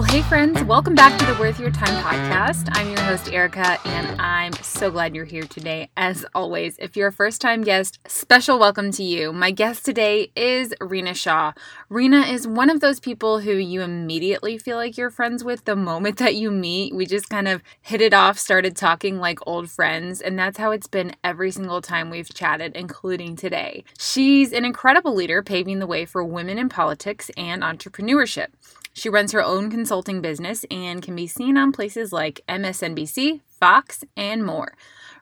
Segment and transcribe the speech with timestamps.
[0.00, 2.70] Well, hey, friends, welcome back to the Worth Your Time podcast.
[2.72, 5.90] I'm your host, Erica, and I'm so glad you're here today.
[5.94, 9.30] As always, if you're a first time guest, special welcome to you.
[9.30, 11.52] My guest today is Rina Shah.
[11.90, 15.76] Rina is one of those people who you immediately feel like you're friends with the
[15.76, 16.94] moment that you meet.
[16.94, 20.70] We just kind of hit it off, started talking like old friends, and that's how
[20.70, 23.84] it's been every single time we've chatted, including today.
[23.98, 28.46] She's an incredible leader paving the way for women in politics and entrepreneurship.
[28.92, 34.04] She runs her own consulting business and can be seen on places like MSNBC, Fox,
[34.16, 34.74] and more.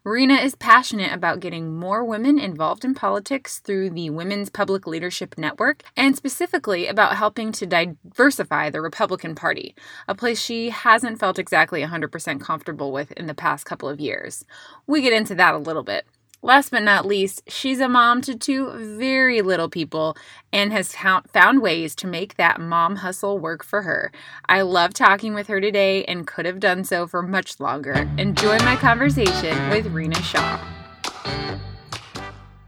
[0.05, 5.37] Rina is passionate about getting more women involved in politics through the Women's Public Leadership
[5.37, 9.75] Network and specifically about helping to diversify the Republican Party,
[10.07, 14.45] a place she hasn't felt exactly 100% comfortable with in the past couple of years.
[14.87, 16.07] We get into that a little bit.
[16.41, 20.17] Last but not least, she's a mom to two very little people
[20.53, 24.13] and has found ways to make that mom hustle work for her.
[24.49, 28.09] I love talking with her today and could have done so for much longer.
[28.19, 30.65] Enjoy my conversation with Rina Shah.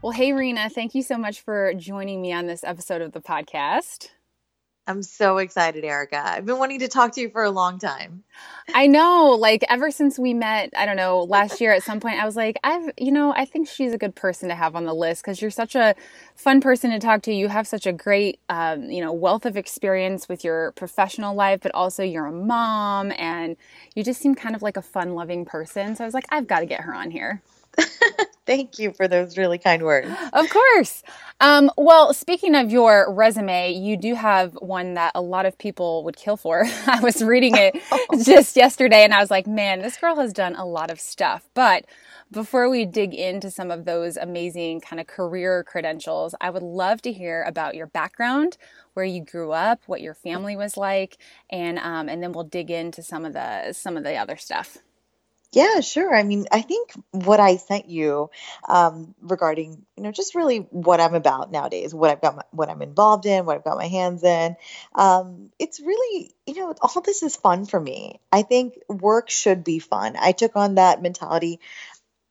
[0.01, 3.21] Well, hey, Rina, thank you so much for joining me on this episode of the
[3.21, 4.09] podcast.
[4.91, 6.21] I'm so excited, Erica.
[6.25, 8.25] I've been wanting to talk to you for a long time.
[8.73, 12.21] I know, like ever since we met, I don't know, last year at some point,
[12.21, 14.85] I was like, I've, you know, I think she's a good person to have on
[14.85, 15.95] the list because you're such a
[16.35, 17.33] fun person to talk to.
[17.33, 21.61] You have such a great, um, you know, wealth of experience with your professional life,
[21.63, 23.57] but also you're a mom and
[23.95, 25.97] you just seem kind of like a fun loving person.
[25.97, 27.41] So I was like, I've got to get her on here.
[28.45, 30.09] Thank you for those really kind words.
[30.33, 31.03] Of course.
[31.39, 36.03] Um, well, speaking of your resume, you do have one that a lot of people
[36.03, 36.65] would kill for.
[36.87, 37.75] I was reading it
[38.25, 41.49] just yesterday and I was like, man, this girl has done a lot of stuff.
[41.53, 41.85] But
[42.31, 47.01] before we dig into some of those amazing kind of career credentials, I would love
[47.03, 48.57] to hear about your background,
[48.93, 51.17] where you grew up, what your family was like,
[51.49, 54.77] and um, and then we'll dig into some of the some of the other stuff.
[55.53, 56.15] Yeah, sure.
[56.15, 58.29] I mean, I think what I sent you
[58.69, 62.69] um, regarding, you know, just really what I'm about nowadays, what I've got, my, what
[62.69, 64.55] I'm involved in, what I've got my hands in.
[64.95, 68.21] Um, it's really, you know, all this is fun for me.
[68.31, 70.15] I think work should be fun.
[70.17, 71.59] I took on that mentality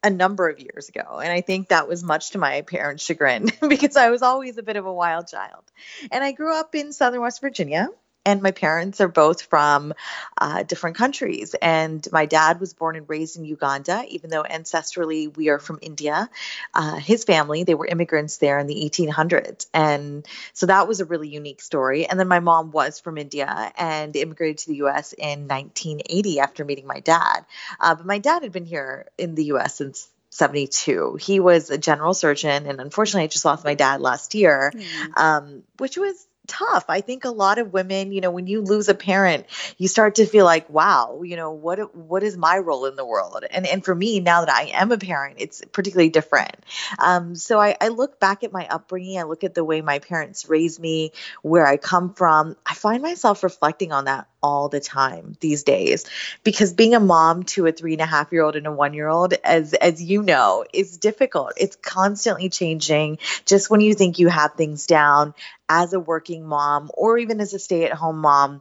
[0.02, 1.20] a number of years ago.
[1.22, 4.62] And I think that was much to my parents' chagrin because I was always a
[4.62, 5.64] bit of a wild child.
[6.10, 7.88] And I grew up in Southern West Virginia
[8.24, 9.94] and my parents are both from
[10.38, 11.54] uh, different countries.
[11.60, 15.78] And my dad was born and raised in Uganda, even though ancestrally we are from
[15.80, 16.28] India.
[16.74, 19.66] Uh, his family, they were immigrants there in the 1800s.
[19.72, 22.06] And so that was a really unique story.
[22.06, 26.64] And then my mom was from India and immigrated to the US in 1980 after
[26.64, 27.46] meeting my dad.
[27.78, 31.16] Uh, but my dad had been here in the US since 72.
[31.20, 35.18] He was a general surgeon, and unfortunately, I just lost my dad last year, mm.
[35.18, 36.84] um, which was tough.
[36.88, 39.46] I think a lot of women, you know, when you lose a parent,
[39.78, 43.06] you start to feel like, wow, you know, what what is my role in the
[43.06, 43.44] world?
[43.50, 46.56] And and for me, now that I am a parent, it's particularly different.
[46.98, 50.00] Um, so I, I look back at my upbringing, I look at the way my
[50.00, 51.12] parents raised me,
[51.42, 52.56] where I come from.
[52.66, 56.06] I find myself reflecting on that all the time these days
[56.44, 58.94] because being a mom to a three and a half year old and a one
[58.94, 64.18] year old as as you know is difficult it's constantly changing just when you think
[64.18, 65.34] you have things down
[65.70, 68.60] as a working mom or even as a stay at home mom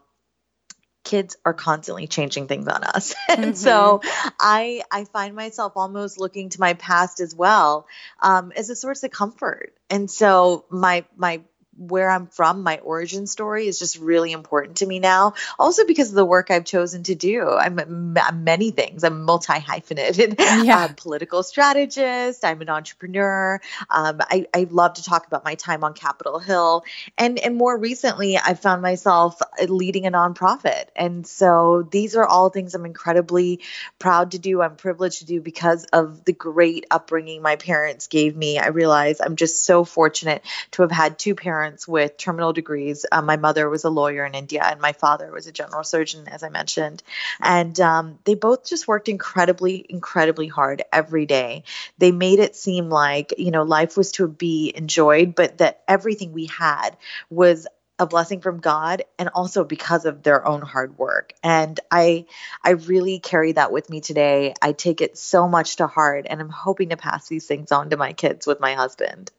[1.04, 3.54] kids are constantly changing things on us and mm-hmm.
[3.54, 4.00] so
[4.40, 7.88] i i find myself almost looking to my past as well
[8.22, 11.42] um, as a source of comfort and so my my
[11.80, 15.34] where I'm from, my origin story is just really important to me now.
[15.58, 17.50] Also because of the work I've chosen to do.
[17.50, 17.80] I'm,
[18.18, 19.04] I'm many things.
[19.04, 20.86] I'm multi hyphenated, yeah.
[20.86, 22.44] um, political strategist.
[22.44, 23.62] I'm an entrepreneur.
[23.90, 26.84] Um, I, I love to talk about my time on Capitol Hill,
[27.18, 30.86] and and more recently, I found myself leading a nonprofit.
[30.96, 33.62] And so these are all things I'm incredibly
[33.98, 34.62] proud to do.
[34.62, 38.58] I'm privileged to do because of the great upbringing my parents gave me.
[38.60, 43.06] I realize I'm just so fortunate to have had two parents parents with terminal degrees.
[43.12, 46.28] Um, my mother was a lawyer in India, and my father was a general surgeon,
[46.28, 47.04] as I mentioned.
[47.40, 51.64] And um, they both just worked incredibly, incredibly hard every day.
[52.00, 56.34] They made it seem like, you know, life was to be enjoyed, but that everything
[56.34, 56.98] we had
[57.30, 57.68] was
[58.00, 61.34] a blessing from God and also because of their own hard work.
[61.44, 62.26] And I
[62.64, 64.54] I really carry that with me today.
[64.62, 67.90] I take it so much to heart and I'm hoping to pass these things on
[67.90, 69.32] to my kids with my husband.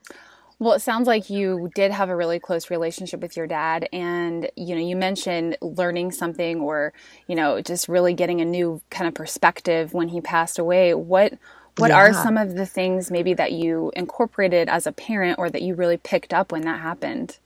[0.61, 4.51] Well, it sounds like you did have a really close relationship with your dad and
[4.57, 6.93] you know, you mentioned learning something or,
[7.27, 10.93] you know, just really getting a new kind of perspective when he passed away.
[10.93, 11.39] What
[11.79, 11.97] what yeah.
[11.97, 15.75] are some of the things maybe that you incorporated as a parent or that you
[15.75, 17.39] really picked up when that happened?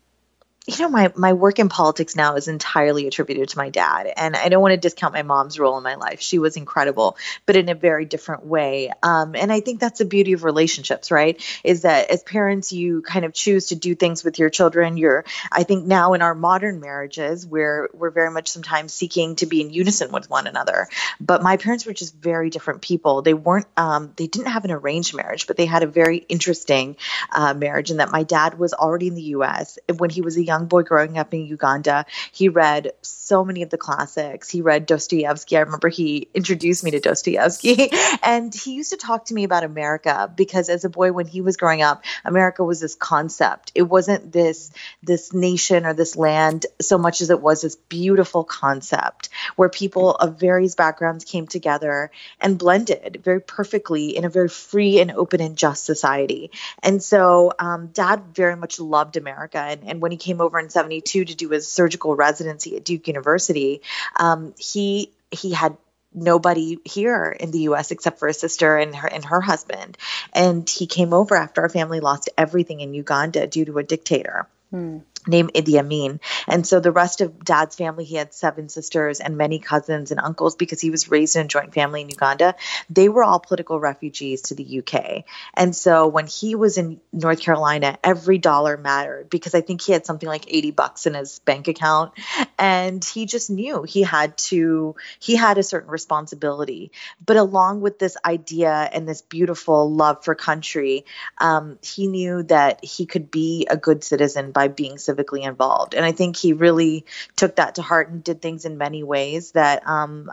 [0.67, 4.35] You know my my work in politics now is entirely attributed to my dad and
[4.35, 6.21] i don't want to discount my mom's role in my life.
[6.21, 8.91] She was incredible but in a very different way.
[9.03, 11.43] Um, and i think that's the beauty of relationships right?
[11.65, 14.97] Is that as parents you kind of choose to do things with your children.
[14.97, 19.47] You're i think now in our modern marriages we're we're very much sometimes seeking to
[19.47, 20.89] be in unison with one another.
[21.21, 23.21] But my parents were just very different people.
[23.21, 26.97] They weren't um, they didn't have an arranged marriage but they had a very interesting
[27.33, 30.45] uh, marriage in that my dad was already in the us when he was a
[30.45, 32.93] young young boy growing up in Uganda, he read
[33.25, 34.51] so many of the classics.
[34.51, 35.57] He read Dostoevsky.
[35.57, 37.91] I remember he introduced me to Dostoevsky,
[38.23, 41.41] and he used to talk to me about America because as a boy, when he
[41.41, 43.73] was growing up, America was this concept.
[43.75, 44.71] It wasn't this
[45.03, 50.15] this nation or this land so much as it was this beautiful concept where people
[50.15, 52.11] of various backgrounds came together
[52.41, 56.51] and blended very perfectly in a very free and open and just society.
[56.83, 60.69] And so, um, Dad very much loved America, and, and when he came over in
[60.69, 63.83] 72 to do his surgical residency at Duke University,
[64.17, 65.77] um, he he had
[66.15, 69.99] nobody here in the US except for his sister and her and her husband.
[70.33, 74.47] And he came over after our family lost everything in Uganda due to a dictator.
[74.71, 76.21] Hmm named Idi Amin.
[76.47, 80.21] And so the rest of dad's family, he had seven sisters and many cousins and
[80.21, 82.55] uncles because he was raised in a joint family in Uganda.
[82.91, 85.25] They were all political refugees to the UK.
[85.55, 89.93] And so when he was in North Carolina, every dollar mattered because I think he
[89.93, 92.13] had something like 80 bucks in his bank account.
[92.59, 96.93] And he just knew he had to, he had a certain responsibility.
[97.25, 101.05] But along with this idea and this beautiful love for country,
[101.39, 105.95] um, he knew that he could be a good citizen by being civil civically involved.
[105.95, 107.05] And I think he really
[107.37, 110.31] took that to heart and did things in many ways that um,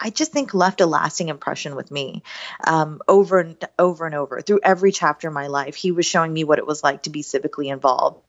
[0.00, 2.22] I just think left a lasting impression with me
[2.66, 5.76] um, over and over and over through every chapter of my life.
[5.76, 8.20] He was showing me what it was like to be civically involved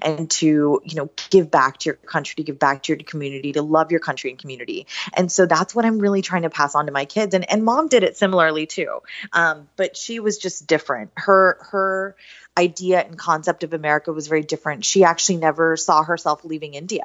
[0.00, 3.52] and to you know give back to your country to give back to your community
[3.52, 6.74] to love your country and community and so that's what i'm really trying to pass
[6.74, 9.00] on to my kids and and mom did it similarly too
[9.32, 12.16] um, but she was just different her her
[12.56, 14.84] idea and concept of America was very different.
[14.84, 17.04] She actually never saw herself leaving India.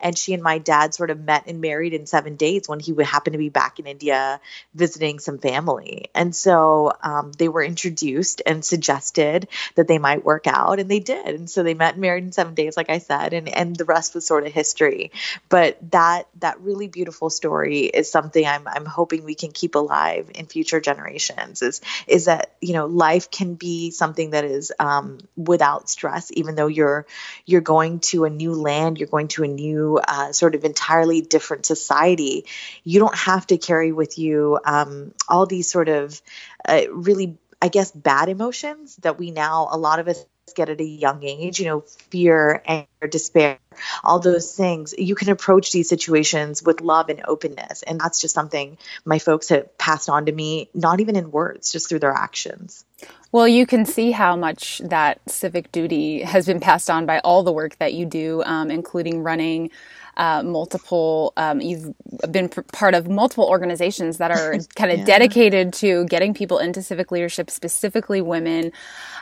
[0.00, 2.92] And she and my dad sort of met and married in seven days when he
[2.92, 4.40] would happen to be back in India
[4.74, 6.10] visiting some family.
[6.14, 9.46] And so um, they were introduced and suggested
[9.76, 11.26] that they might work out, and they did.
[11.26, 13.84] And so they met and married in seven days, like I said, and, and the
[13.84, 15.12] rest was sort of history.
[15.48, 20.30] But that that really beautiful story is something I'm I'm hoping we can keep alive
[20.34, 21.62] in future generations.
[21.62, 26.30] Is is that you know life can be something that is um, um, without stress,
[26.32, 27.06] even though you're
[27.46, 31.20] you're going to a new land, you're going to a new uh, sort of entirely
[31.20, 32.46] different society.
[32.84, 36.20] You don't have to carry with you um, all these sort of
[36.66, 40.80] uh, really, I guess, bad emotions that we now a lot of us get at
[40.80, 41.60] a young age.
[41.60, 41.80] You know,
[42.10, 43.58] fear, anger, despair
[44.02, 48.34] all those things you can approach these situations with love and openness and that's just
[48.34, 52.12] something my folks have passed on to me not even in words just through their
[52.12, 52.84] actions
[53.30, 57.42] well, you can see how much that civic duty has been passed on by all
[57.42, 59.70] the work that you do, um, including running
[60.16, 61.34] uh, multiple.
[61.36, 61.94] Um, you've
[62.30, 65.04] been part of multiple organizations that are kind of yeah.
[65.04, 68.72] dedicated to getting people into civic leadership, specifically women.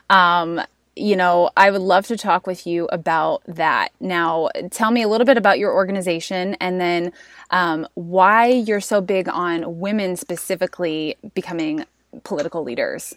[0.08, 0.62] Um,
[0.96, 3.92] you know, I would love to talk with you about that.
[4.00, 7.12] Now, tell me a little bit about your organization and then
[7.50, 11.84] um, why you're so big on women specifically becoming
[12.24, 13.14] political leaders.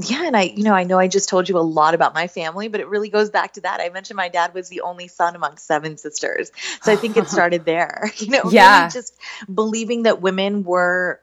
[0.00, 2.26] Yeah and i you know i know i just told you a lot about my
[2.26, 3.80] family but it really goes back to that.
[3.80, 6.50] I mentioned my dad was the only son among seven sisters.
[6.82, 8.80] So i think it started there you know yeah.
[8.80, 9.14] really just
[9.52, 11.20] believing that women were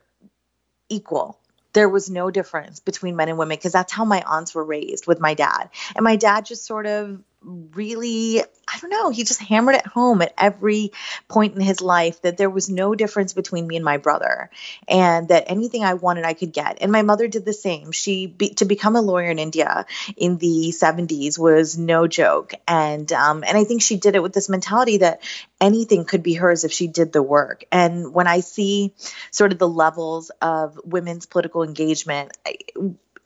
[0.87, 1.40] equal
[1.73, 5.07] there was no difference between men and women because that's how my aunts were raised
[5.07, 5.69] with my dad.
[5.95, 10.21] And my dad just sort of really i don't know he just hammered it home
[10.21, 10.91] at every
[11.27, 14.49] point in his life that there was no difference between me and my brother
[14.87, 16.77] and that anything i wanted i could get.
[16.81, 17.91] And my mother did the same.
[17.91, 19.85] She be, to become a lawyer in india
[20.17, 22.53] in the 70s was no joke.
[22.67, 25.21] And um, and i think she did it with this mentality that
[25.59, 27.63] anything could be hers if she did the work.
[27.71, 28.93] And when i see
[29.31, 32.57] sort of the levels of women's political engagement I,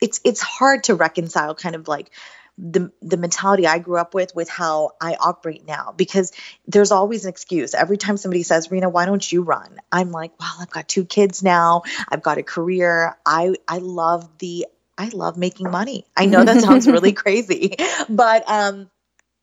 [0.01, 2.11] it's it's hard to reconcile kind of like
[2.57, 6.31] the the mentality I grew up with with how I operate now because
[6.67, 7.73] there's always an excuse.
[7.73, 11.05] Every time somebody says, "Rina, why don't you run?" I'm like, "Well, I've got two
[11.05, 11.83] kids now.
[12.07, 13.17] I've got a career.
[13.25, 16.05] I I love the I love making money.
[16.15, 17.75] I know that sounds really crazy,
[18.09, 18.89] but um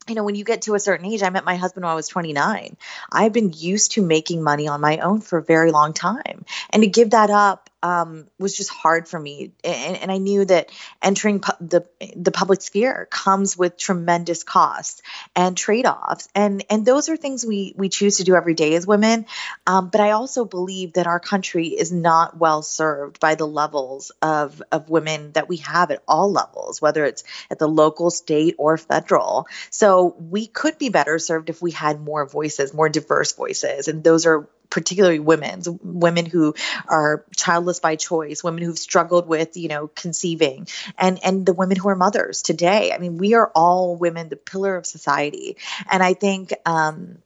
[0.09, 1.95] you know, when you get to a certain age, I met my husband when I
[1.95, 2.76] was 29.
[3.12, 6.45] I've been used to making money on my own for a very long time.
[6.71, 10.45] And to give that up um, was just hard for me, and, and I knew
[10.45, 10.71] that
[11.03, 11.87] entering pu- the
[12.17, 15.03] the public sphere comes with tremendous costs
[15.35, 18.75] and trade offs, and and those are things we we choose to do every day
[18.75, 19.27] as women.
[19.67, 24.12] Um, but I also believe that our country is not well served by the levels
[24.23, 28.55] of of women that we have at all levels, whether it's at the local, state,
[28.59, 29.47] or federal.
[29.71, 34.05] So we could be better served if we had more voices, more diverse voices, and
[34.05, 36.55] those are particularly women's women who
[36.88, 41.76] are childless by choice women who've struggled with you know conceiving and and the women
[41.76, 45.59] who are mothers today i mean we are all women the pillar of society
[45.91, 47.19] and i think um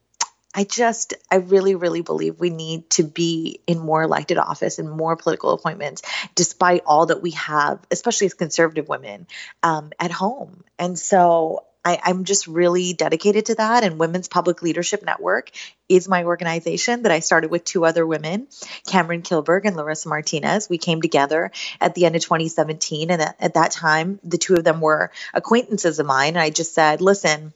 [0.59, 4.91] I just, I really, really believe we need to be in more elected office and
[4.91, 6.01] more political appointments,
[6.35, 9.27] despite all that we have, especially as conservative women
[9.63, 10.65] um, at home.
[10.79, 13.85] And so I, I'm just really dedicated to that.
[13.85, 15.53] And Women's Public Leadership Network
[15.89, 18.49] is my organization that I started with two other women,
[18.89, 20.69] Cameron Kilberg and Larissa Martinez.
[20.69, 23.13] We came together at the end of 2017.
[23.13, 26.31] And at, at that time, the two of them were acquaintances of mine.
[26.31, 27.53] And I just said, listen,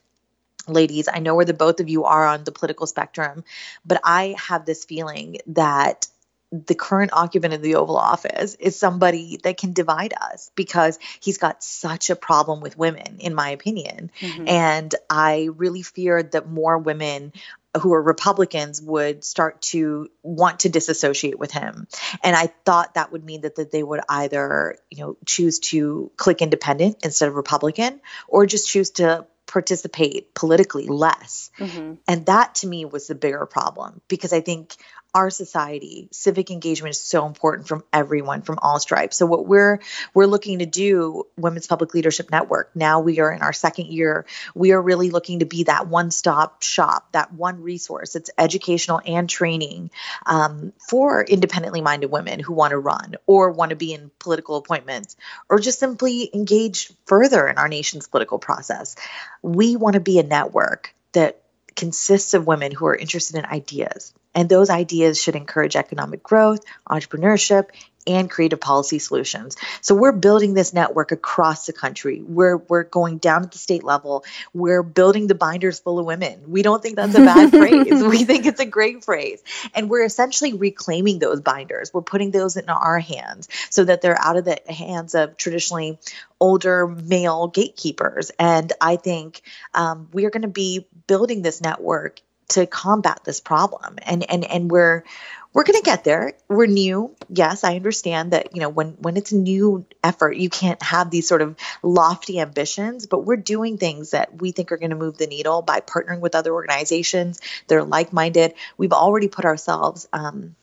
[0.69, 3.43] ladies, I know where the both of you are on the political spectrum,
[3.85, 6.07] but I have this feeling that
[6.53, 11.39] the current occupant of the Oval Office is somebody that can divide us because he's
[11.39, 14.11] got such a problem with women, in my opinion.
[14.21, 14.49] Mm-hmm.
[14.49, 17.33] And I really feared that more women
[17.81, 21.87] who are Republicans would start to want to disassociate with him.
[22.23, 26.11] And I thought that would mean that, that they would either, you know, choose to
[26.17, 31.51] click independent instead of Republican or just choose to participate politically less.
[31.59, 31.95] Mm-hmm.
[32.09, 34.75] And that to me was the bigger problem because I think
[35.15, 39.17] our society civic engagement is so important from everyone from all stripes.
[39.17, 39.81] So what we're
[40.15, 44.27] we're looking to do women's public leadership network now we are in our second year
[44.55, 48.15] we are really looking to be that one stop shop that one resource.
[48.15, 49.91] It's educational and training
[50.27, 54.57] um, for independently minded women who want to run or want to be in political
[54.57, 55.17] appointments
[55.49, 58.97] or just simply engage further in our nation's political process.
[59.43, 61.40] We want to be a network that
[61.77, 64.13] consists of women who are interested in ideas.
[64.35, 67.71] And those ideas should encourage economic growth, entrepreneurship,
[68.07, 69.57] and creative policy solutions.
[69.81, 72.23] So we're building this network across the country.
[72.23, 74.25] We're we're going down at the state level.
[74.55, 76.45] We're building the binders full of women.
[76.49, 78.03] We don't think that's a bad phrase.
[78.03, 79.43] We think it's a great phrase.
[79.75, 81.93] And we're essentially reclaiming those binders.
[81.93, 85.99] We're putting those in our hands so that they're out of the hands of traditionally
[86.41, 88.31] older male gatekeepers.
[88.39, 89.43] And I think
[89.75, 94.45] um, we are going to be building this network to combat this problem and and
[94.45, 95.05] and we're
[95.53, 99.17] we're going to get there we're new yes i understand that you know when when
[99.17, 103.79] it's a new effort you can't have these sort of lofty ambitions but we're doing
[103.79, 107.41] things that we think are going to move the needle by partnering with other organizations
[107.67, 110.55] that are like-minded we've already put ourselves um,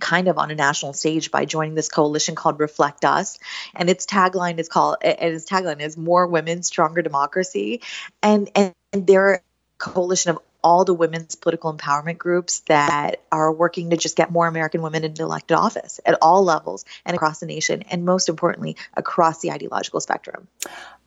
[0.00, 3.38] kind of on a national stage by joining this coalition called Reflect Us.
[3.74, 7.82] And its tagline is called and its tagline is more women, stronger democracy.
[8.22, 9.42] And and, and they're
[9.78, 14.46] coalition of all the women's political empowerment groups that are working to just get more
[14.46, 18.76] American women into elected office at all levels and across the nation, and most importantly,
[18.94, 20.48] across the ideological spectrum.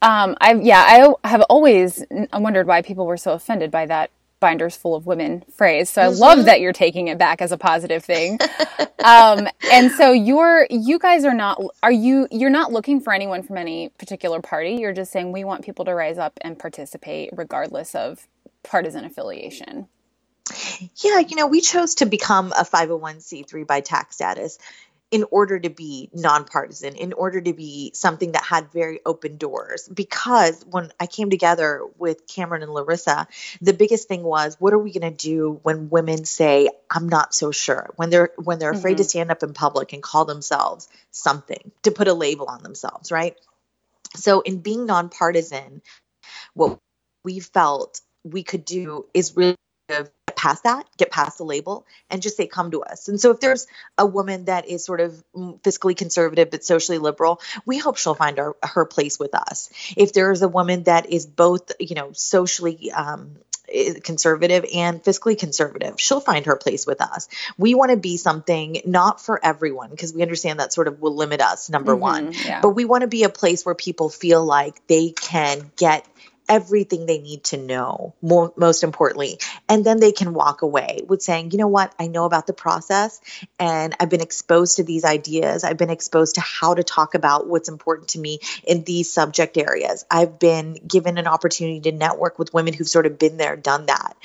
[0.02, 4.76] Um, I yeah, I have always wondered why people were so offended by that binders
[4.76, 5.90] full of women phrase.
[5.90, 6.20] So I mm-hmm.
[6.20, 8.38] love that you're taking it back as a positive thing.
[9.04, 13.44] um, and so you're, you guys are not, are you, you're not looking for anyone
[13.44, 14.76] from any particular party.
[14.76, 18.28] You're just saying we want people to rise up and participate regardless of
[18.68, 19.88] partisan affiliation?
[20.98, 24.60] Yeah, you know, we chose to become a 501c3 by tax status
[25.12, 29.88] in order to be nonpartisan, in order to be something that had very open doors.
[29.88, 33.28] Because when I came together with Cameron and Larissa,
[33.62, 37.34] the biggest thing was, what are we going to do when women say, "I'm not
[37.34, 39.04] so sure," when they're when they're afraid mm-hmm.
[39.04, 43.12] to stand up in public and call themselves something to put a label on themselves,
[43.12, 43.38] right?
[44.16, 45.82] So, in being nonpartisan,
[46.56, 46.80] what
[47.24, 49.56] we felt we could do is really
[49.88, 53.08] get past that, get past the label, and just say, come to us.
[53.08, 53.68] And so if there's
[53.98, 58.40] a woman that is sort of fiscally conservative but socially liberal, we hope she'll find
[58.40, 59.70] our, her place with us.
[59.96, 63.38] If there is a woman that is both, you know, socially um,
[64.04, 65.96] conservative and fiscally conservative.
[66.00, 67.28] She'll find her place with us.
[67.58, 71.16] We want to be something not for everyone because we understand that sort of will
[71.16, 72.34] limit us, number mm-hmm, one.
[72.34, 72.62] Yeah.
[72.62, 76.06] But we want to be a place where people feel like they can get
[76.48, 79.40] everything they need to know, more, most importantly.
[79.68, 82.54] And then they can walk away with saying, you know what, I know about the
[82.54, 83.22] process
[83.60, 85.64] and I've been exposed to these ideas.
[85.64, 89.58] I've been exposed to how to talk about what's important to me in these subject
[89.58, 90.06] areas.
[90.10, 93.88] I've been given an opportunity to network with women who've sort of been there, done
[93.88, 94.16] that.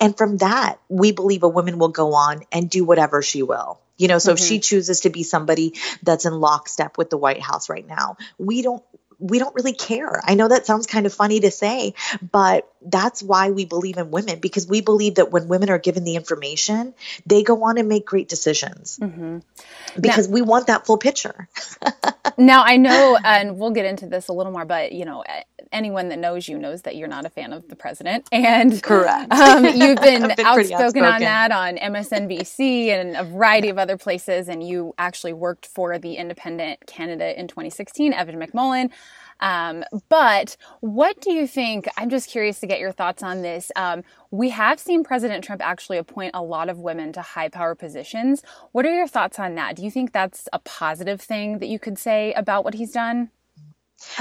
[0.00, 3.80] And from that, we believe a woman will go on and do whatever she will.
[3.96, 4.42] You know, so mm-hmm.
[4.42, 4.62] if she mm-hmm.
[4.62, 8.82] chooses to be somebody that's in lockstep with the White House right now, we don't
[9.24, 10.20] we don't really care.
[10.22, 14.10] I know that sounds kind of funny to say, but that's why we believe in
[14.10, 16.92] women because we believe that when women are given the information,
[17.24, 18.98] they go on and make great decisions.
[19.00, 19.38] Mm-hmm.
[19.98, 21.48] Because now, we want that full picture.
[22.38, 25.24] now, I know, and we'll get into this a little more, but you know,
[25.72, 29.32] anyone that knows you knows that you're not a fan of the president, and correct.
[29.32, 33.96] Um, you've been, been outspoken, outspoken on that on MSNBC and a variety of other
[33.96, 38.90] places, and you actually worked for the independent candidate in 2016, Evan McMullin.
[39.40, 41.88] Um, but what do you think?
[41.96, 43.70] I'm just curious to get your thoughts on this.
[43.76, 47.74] Um, we have seen President Trump actually appoint a lot of women to high power
[47.74, 48.42] positions.
[48.72, 49.76] What are your thoughts on that?
[49.76, 53.30] Do you think that's a positive thing that you could say about what he's done?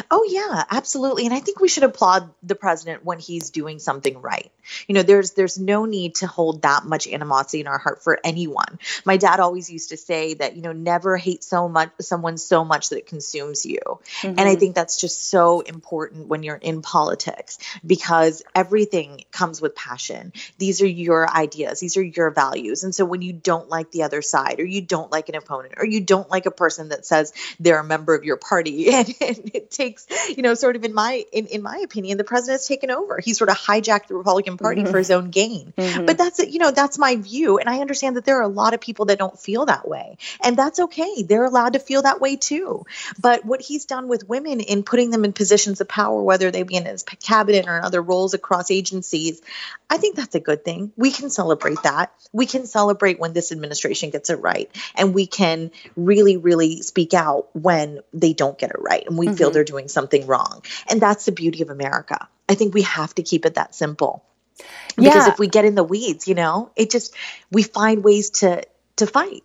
[0.10, 1.26] Oh yeah, absolutely.
[1.26, 4.52] And I think we should applaud the president when he's doing something right.
[4.88, 8.20] You know, there's there's no need to hold that much animosity in our heart for
[8.24, 8.80] anyone.
[9.06, 12.64] My dad always used to say that, you know, never hate so much someone so
[12.64, 13.80] much that it consumes you.
[13.86, 14.28] Mm-hmm.
[14.28, 14.60] And I mm-hmm.
[14.60, 20.34] think that's just so important when you're in politics because everything comes with passion.
[20.58, 22.84] These are your ideas, these are your values.
[22.84, 25.76] And so when you don't like the other side or you don't like an opponent
[25.78, 29.08] or you don't like a person that says they're a member of your party and,
[29.22, 32.60] and it takes, you know, sort of in my in, in my opinion, the president
[32.60, 33.20] has taken over.
[33.20, 34.92] He sort of hijacked the Republican Party mm-hmm.
[34.92, 35.74] for his own gain.
[35.78, 36.06] Mm-hmm.
[36.06, 37.58] But that's you know, that's my view.
[37.58, 40.18] And I understand that there are a lot of people that don't feel that way.
[40.42, 41.24] And that's okay.
[41.24, 42.86] They're allowed to feel that way too.
[43.20, 46.64] But what he's done with women in putting them in positions of power, whether they
[46.64, 49.42] be in his cabinet or in other roles across agencies,
[49.90, 50.92] I think that's a good thing.
[50.96, 52.12] We can celebrate that.
[52.32, 54.70] We can celebrate when this administration gets it right.
[54.96, 59.06] And we can really, really speak out when they don't get it right.
[59.06, 59.36] And we mm-hmm.
[59.36, 60.64] feel they're doing something wrong.
[60.90, 62.28] And that's the beauty of America.
[62.50, 64.24] I think we have to keep it that simple.
[64.96, 65.30] Because yeah.
[65.30, 67.16] if we get in the weeds, you know, it just
[67.52, 68.64] we find ways to
[68.98, 69.44] to fight.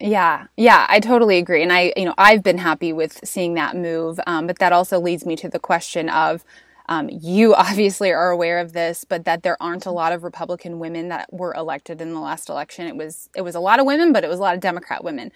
[0.00, 3.76] Yeah, yeah, I totally agree, and I, you know, I've been happy with seeing that
[3.76, 4.18] move.
[4.26, 6.44] Um, but that also leads me to the question of,
[6.88, 10.80] um, you obviously are aware of this, but that there aren't a lot of Republican
[10.80, 12.88] women that were elected in the last election.
[12.88, 15.04] It was it was a lot of women, but it was a lot of Democrat
[15.04, 15.30] women.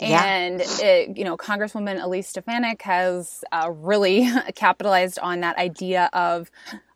[0.00, 6.50] And, it, you know, Congresswoman Elise Stefanik has uh, really capitalized on that idea of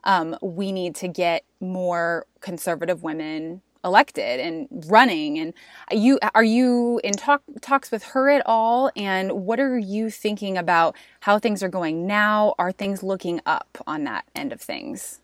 [0.05, 5.55] um, we need to get more conservative women elected and running and
[5.91, 10.57] you are you in talk talks with her at all and what are you thinking
[10.57, 15.19] about how things are going now are things looking up on that end of things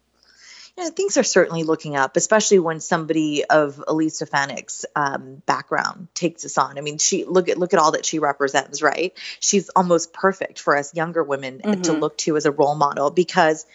[0.78, 6.44] yeah, things are certainly looking up, especially when somebody of Elise Stefanik's um, background takes
[6.44, 6.78] us on.
[6.78, 9.12] I mean, she look at look at all that she represents, right?
[9.40, 11.82] She's almost perfect for us younger women mm-hmm.
[11.82, 13.66] to look to as a role model because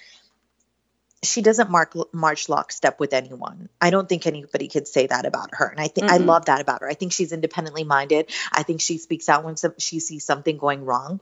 [1.23, 3.69] she doesn't mark march lockstep with anyone.
[3.81, 6.23] I don't think anybody could say that about her, and I think mm-hmm.
[6.23, 6.89] I love that about her.
[6.89, 8.31] I think she's independently minded.
[8.51, 11.19] I think she speaks out when some, she sees something going wrong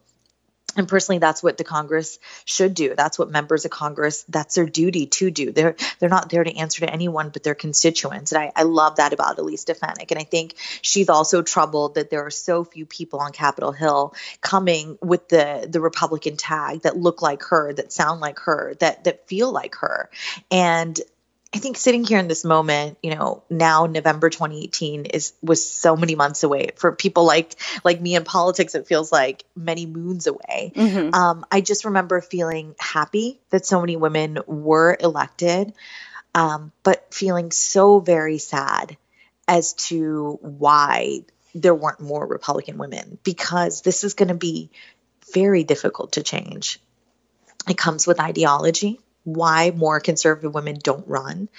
[0.75, 2.95] and personally that's what the congress should do.
[2.95, 5.51] That's what members of congress that's their duty to do.
[5.51, 8.31] They're they're not there to answer to anyone but their constituents.
[8.31, 10.11] And i, I love that about elise stefanik.
[10.11, 14.13] And i think she's also troubled that there are so few people on capitol hill
[14.41, 19.03] coming with the the republican tag that look like her that sound like her that
[19.03, 20.09] that feel like her.
[20.49, 20.99] And
[21.53, 25.97] I think sitting here in this moment, you know, now November 2018 is was so
[25.97, 26.69] many months away.
[26.77, 30.71] For people like like me in politics, it feels like many moons away.
[30.73, 31.13] Mm-hmm.
[31.13, 35.73] Um, I just remember feeling happy that so many women were elected,
[36.33, 38.95] um, but feeling so very sad
[39.45, 44.69] as to why there weren't more Republican women because this is going to be
[45.33, 46.79] very difficult to change.
[47.67, 51.49] It comes with ideology why more conservative women don't run.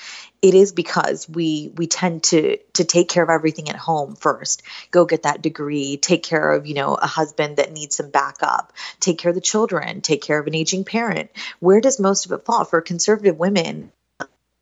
[0.40, 4.62] It is because we we tend to to take care of everything at home first.
[4.90, 5.96] Go get that degree.
[5.96, 8.72] Take care of you know a husband that needs some backup.
[9.01, 10.01] Take care of the children.
[10.01, 11.31] Take care of an aging parent.
[11.61, 12.64] Where does most of it fall?
[12.64, 13.92] For conservative women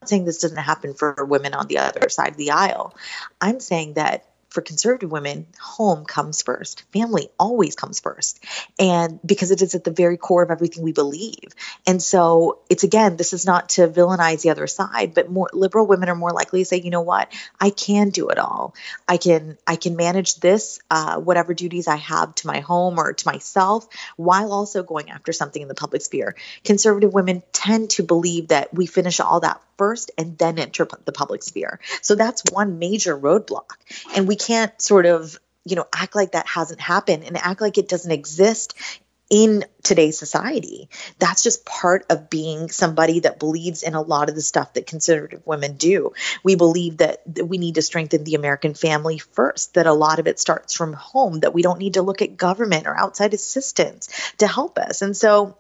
[0.03, 2.95] I'm saying this doesn't happen for women on the other side of the aisle.
[3.39, 6.83] I'm saying that for conservative women, home comes first.
[6.93, 8.45] Family always comes first.
[8.79, 11.55] And because it is at the very core of everything we believe.
[11.87, 15.87] And so it's again, this is not to villainize the other side, but more liberal
[15.87, 18.75] women are more likely to say, you know what, I can do it all.
[19.09, 23.13] I can I can manage this, uh, whatever duties I have to my home or
[23.13, 23.87] to myself,
[24.17, 26.35] while also going after something in the public sphere.
[26.65, 31.13] Conservative women tend to believe that we finish all that first and then enter the
[31.13, 31.81] public sphere.
[32.03, 33.71] So that's one major roadblock.
[34.15, 37.79] And we can't sort of you know act like that hasn't happened and act like
[37.79, 38.75] it doesn't exist
[39.31, 40.91] in today's society.
[41.19, 44.87] That's just part of being somebody that believes in a lot of the stuff that
[44.87, 46.13] conservative women do.
[46.43, 50.19] We believe that, that, we need to strengthen the American family first, that a lot
[50.19, 53.33] of it starts from home, that we don't need to look at government or outside
[53.33, 55.01] assistance to help us.
[55.01, 55.57] And so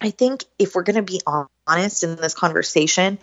[0.00, 1.20] I think if we're going to be
[1.66, 3.18] honest in this conversation,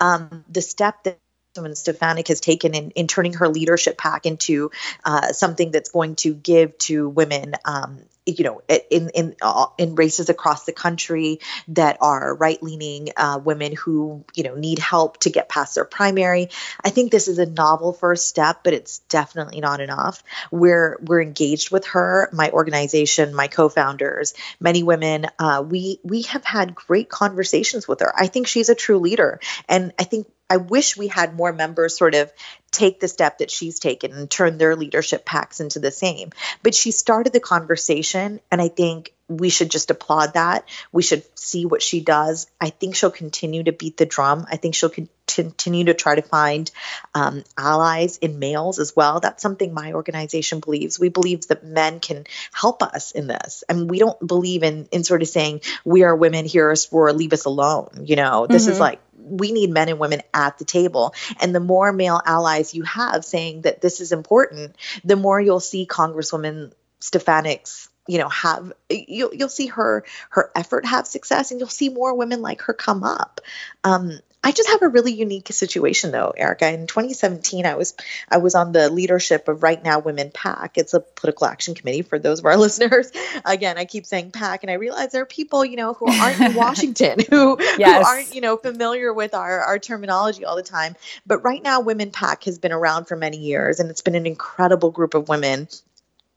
[0.00, 1.18] um, the step that
[1.64, 4.70] and Stefanik has taken in, in turning her leadership PAC into
[5.04, 9.94] uh, something that's going to give to women um, you know in in uh, in
[9.94, 15.18] races across the country that are right leaning uh, women who you know need help
[15.18, 16.48] to get past their primary.
[16.84, 20.24] I think this is a novel first step but it's definitely not enough.
[20.50, 26.44] We're we're engaged with her my organization my co-founders many women uh, we we have
[26.44, 28.12] had great conversations with her.
[28.16, 29.40] I think she's a true leader.
[29.68, 32.32] And i think I wish we had more members sort of
[32.70, 36.30] take the step that she's taken and turn their leadership PACs into the same.
[36.62, 40.68] But she started the conversation, and I think we should just applaud that.
[40.92, 42.46] We should see what she does.
[42.60, 44.46] I think she'll continue to beat the drum.
[44.50, 44.92] I think she'll
[45.26, 46.70] continue to try to find
[47.14, 49.18] um, allies in males as well.
[49.18, 51.00] That's something my organization believes.
[51.00, 53.64] We believe that men can help us in this.
[53.68, 57.32] and we don't believe in in sort of saying we are women here for leave
[57.32, 58.04] us alone.
[58.04, 58.72] You know, this mm-hmm.
[58.72, 61.14] is like we need men and women at the table.
[61.40, 65.60] And the more male allies you have saying that this is important, the more you'll
[65.60, 71.58] see Congresswoman Stefanik's you know have you'll you'll see her her effort have success and
[71.58, 73.40] you'll see more women like her come up
[73.84, 76.72] um, I just have a really unique situation though, Erica.
[76.72, 77.94] In 2017, I was
[78.28, 80.78] I was on the leadership of Right Now Women PAC.
[80.78, 83.10] It's a political action committee for those of our listeners.
[83.44, 86.40] Again, I keep saying PAC, and I realize there are people you know who aren't
[86.40, 88.06] in Washington who yes.
[88.06, 90.94] who aren't you know familiar with our our terminology all the time.
[91.26, 94.26] But Right Now Women PAC has been around for many years, and it's been an
[94.26, 95.68] incredible group of women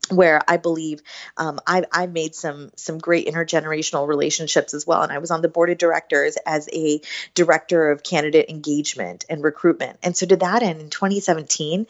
[0.10, 1.02] where I believe
[1.38, 5.02] um, I, I made some some great intergenerational relationships as well.
[5.02, 7.02] And I was on the board of directors as a
[7.34, 10.00] director of candidate engagement and recruitment.
[10.04, 11.88] And so to that end, in 2017,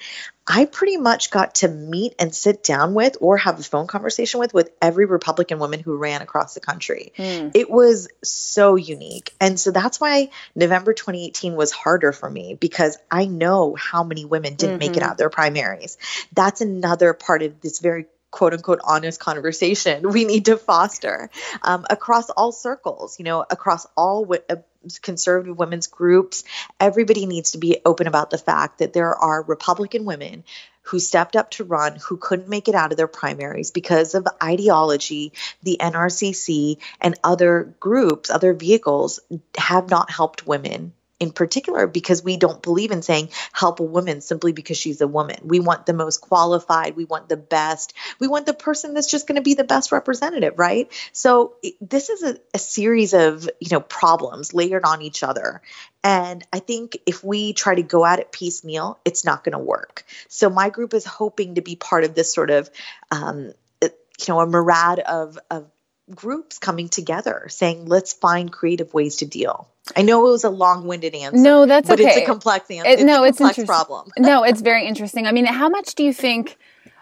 [0.47, 4.39] I pretty much got to meet and sit down with or have a phone conversation
[4.39, 7.13] with with every Republican woman who ran across the country.
[7.17, 7.51] Mm.
[7.53, 9.33] It was so unique.
[9.39, 14.25] And so that's why November 2018 was harder for me because I know how many
[14.25, 14.79] women didn't mm-hmm.
[14.79, 15.11] make it mm-hmm.
[15.11, 15.97] out their primaries.
[16.33, 21.29] That's another part of this very quote unquote honest conversation we need to foster
[21.61, 24.55] um, across all circles you know across all uh,
[25.01, 26.43] conservative women's groups.
[26.79, 30.43] Everybody needs to be open about the fact that there are republican women
[30.83, 34.27] who stepped up to run who couldn't make it out of their primaries because of
[34.41, 35.33] ideology.
[35.63, 39.19] The nrcc and other groups other vehicles
[39.57, 44.21] have not helped women in particular because we don't believe in saying help a woman
[44.21, 45.37] simply because she's a woman.
[45.43, 49.27] We want the most qualified, we want the best, we want the person that's just
[49.27, 50.91] going to be the best representative, right?
[51.11, 55.61] So this is a, a series of, you know, problems layered on each other.
[56.03, 59.59] And I think if we try to go at it piecemeal, it's not going to
[59.59, 60.05] work.
[60.29, 62.69] So my group is hoping to be part of this sort of,
[63.11, 63.51] um,
[63.81, 65.69] you know, a myriad of, of
[66.13, 69.69] groups coming together saying, let's find creative ways to deal.
[69.95, 71.37] I know it was a long-winded answer.
[71.37, 72.09] No, that's but okay.
[72.09, 72.89] it's a complex answer.
[72.89, 74.09] It, no, it's a complex problem.
[74.17, 75.25] no, it's very interesting.
[75.25, 76.57] I mean, how much do you think?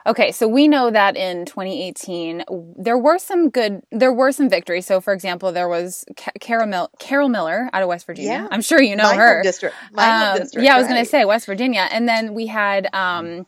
[0.06, 2.46] Okay, so we know that in 2018
[2.78, 4.86] there were some good, there were some victories.
[4.86, 6.06] So, for example, there was
[6.40, 8.32] Carol, Mil- Carol Miller out of West Virginia.
[8.32, 8.48] Yeah.
[8.50, 9.44] I'm sure you know My her.
[9.44, 9.76] district.
[9.92, 10.64] My um, district.
[10.64, 10.94] Yeah, I was right.
[10.94, 12.88] going to say West Virginia, and then we had.
[12.94, 13.46] Um,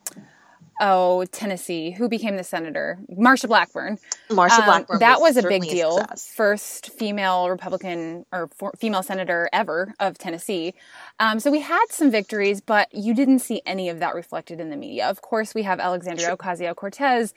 [0.80, 3.98] oh Tennessee, who became the senator, Marsha Blackburn.
[4.30, 5.00] Marsha um, Blackburn.
[5.00, 6.06] That was, was a big deal.
[6.18, 10.74] First female Republican or for, female senator ever of Tennessee.
[11.20, 14.70] Um, so we had some victories, but you didn't see any of that reflected in
[14.70, 15.08] the media.
[15.08, 17.34] Of course, we have Alexandria Ocasio Cortez.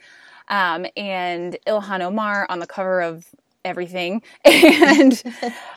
[0.49, 3.27] Um, and Ilhan Omar on the cover of
[3.65, 5.23] everything and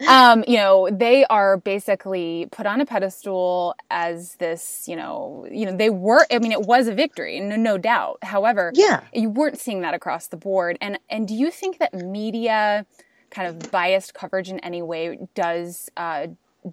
[0.09, 5.65] um, you know they are basically put on a pedestal as this you know you
[5.67, 9.31] know they were i mean it was a victory no, no doubt however yeah you
[9.31, 12.85] weren't seeing that across the board and and do you think that media
[13.31, 16.27] kind of biased coverage in any way does uh,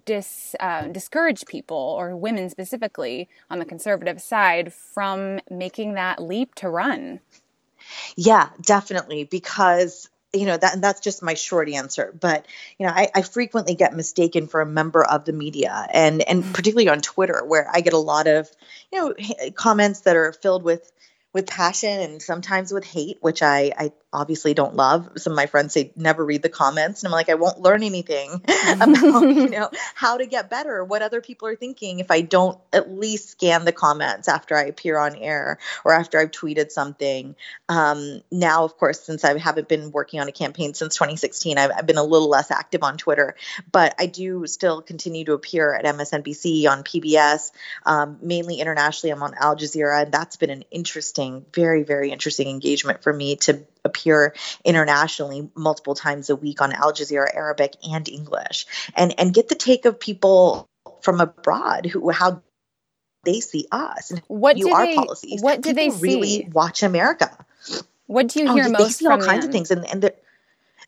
[0.04, 6.54] dis, uh, discourage people or women specifically on the conservative side from making that leap
[6.56, 7.20] to run?
[8.16, 9.24] Yeah, definitely.
[9.24, 12.46] Because you know that and that's just my short answer but
[12.78, 16.42] you know I, I, frequently get mistaken for a member of the media and and
[16.42, 16.52] mm-hmm.
[16.52, 18.50] particularly on twitter where i get a lot of
[18.92, 20.90] you know comments that are filled with
[21.34, 25.10] with passion and sometimes with hate, which I, I obviously don't love.
[25.16, 27.82] Some of my friends say never read the comments, and I'm like, I won't learn
[27.82, 28.30] anything
[28.70, 32.58] about you know how to get better, what other people are thinking if I don't
[32.72, 37.34] at least scan the comments after I appear on air or after I've tweeted something.
[37.68, 41.72] Um, now, of course, since I haven't been working on a campaign since 2016, I've,
[41.76, 43.34] I've been a little less active on Twitter,
[43.72, 47.50] but I do still continue to appear at MSNBC on PBS,
[47.84, 49.10] um, mainly internationally.
[49.10, 53.12] I'm on Al Jazeera, and that's been an interesting interesting, very, very interesting engagement for
[53.12, 54.34] me to appear
[54.64, 59.54] internationally multiple times a week on Al Jazeera Arabic and English and, and get the
[59.54, 60.68] take of people
[61.02, 62.42] from abroad who how
[63.24, 65.42] they see us and what do our they, policies.
[65.42, 67.44] What do people they really watch America?
[68.06, 68.82] What do you oh, hear oh, most?
[68.82, 69.48] They see all kinds them?
[69.48, 70.10] of things, and, and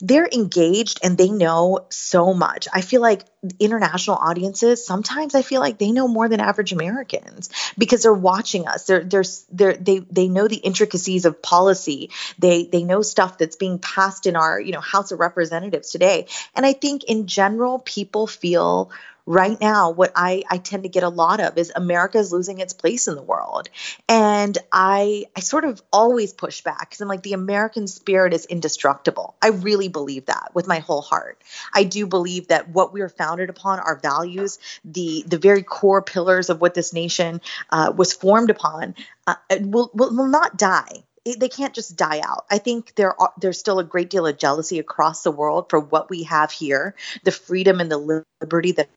[0.00, 2.68] they're engaged and they know so much.
[2.72, 3.24] I feel like
[3.60, 8.66] international audiences sometimes I feel like they know more than average Americans because they're watching
[8.66, 8.84] us.
[8.84, 12.10] They're they're, they're they they know the intricacies of policy.
[12.38, 16.26] They they know stuff that's being passed in our, you know, House of Representatives today.
[16.54, 18.90] And I think in general people feel
[19.26, 22.60] right now what I, I tend to get a lot of is America is losing
[22.60, 23.68] its place in the world.
[24.08, 28.46] And I I sort of always push back because I'm like the American spirit is
[28.46, 29.34] indestructible.
[29.42, 31.42] I really believe that with my whole heart.
[31.74, 36.02] I do believe that what we are founded upon, our values, the the very core
[36.02, 38.94] pillars of what this nation uh, was formed upon,
[39.26, 41.02] uh, will, will will not die
[41.36, 42.46] they can't just die out.
[42.50, 45.80] I think there are there's still a great deal of jealousy across the world for
[45.80, 48.88] what we have here, the freedom and the liberty that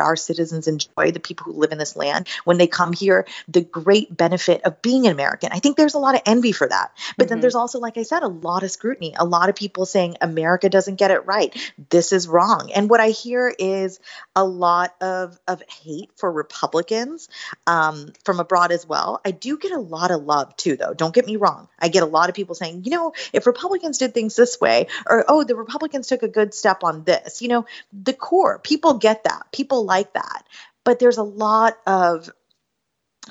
[0.00, 3.60] our citizens enjoy, the people who live in this land, when they come here, the
[3.60, 5.50] great benefit of being an American.
[5.52, 6.92] I think there's a lot of envy for that.
[7.16, 7.28] But mm-hmm.
[7.28, 10.16] then there's also, like I said, a lot of scrutiny, a lot of people saying
[10.20, 11.56] America doesn't get it right.
[11.90, 12.70] This is wrong.
[12.74, 14.00] And what I hear is
[14.34, 17.28] a lot of, of hate for Republicans
[17.66, 19.20] um, from abroad as well.
[19.24, 20.94] I do get a lot of love too, though.
[20.94, 21.68] Don't get me wrong.
[21.78, 24.86] I get a lot of people saying, you know, if Republicans did things this way,
[25.06, 28.94] or oh, the Republicans took a good step on this, you know, the core, people
[28.94, 29.46] get that.
[29.52, 30.44] People like that.
[30.84, 32.30] But there's a lot of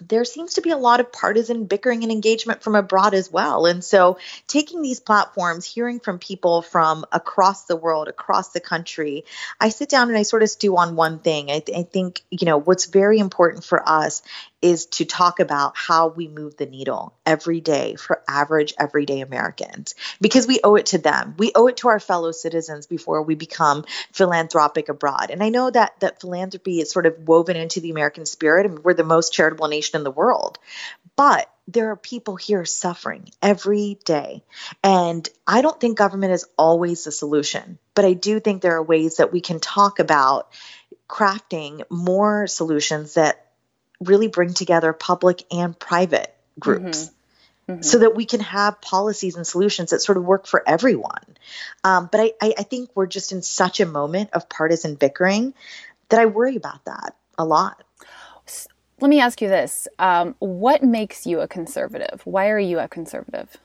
[0.02, 3.65] there seems to be a lot of partisan bickering and engagement from abroad as well.
[3.65, 9.26] And so, taking these platforms, hearing from people from across the world, across the country,
[9.60, 11.50] I sit down and I sort of stew on one thing.
[11.50, 14.22] I, th- I think, you know, what's very important for us
[14.62, 19.93] is to talk about how we move the needle every day for average everyday Americans
[20.20, 21.36] because we owe it to them.
[21.38, 25.30] We owe it to our fellow citizens before we become philanthropic abroad.
[25.30, 28.84] And I know that that philanthropy is sort of woven into the American spirit and
[28.84, 30.58] we're the most charitable nation in the world.
[31.15, 34.43] But there are people here suffering every day.
[34.84, 38.84] And I don't think government is always the solution, but I do think there are
[38.84, 40.50] ways that we can talk about
[41.10, 43.46] crafting more solutions that
[43.99, 47.05] really bring together public and private groups.
[47.05, 47.13] Mm-hmm.
[47.67, 47.81] Mm-hmm.
[47.81, 51.36] So that we can have policies and solutions that sort of work for everyone.
[51.83, 55.53] Um, but I, I, I think we're just in such a moment of partisan bickering
[56.07, 57.83] that I worry about that a lot.
[58.99, 62.21] Let me ask you this um, What makes you a conservative?
[62.23, 63.57] Why are you a conservative?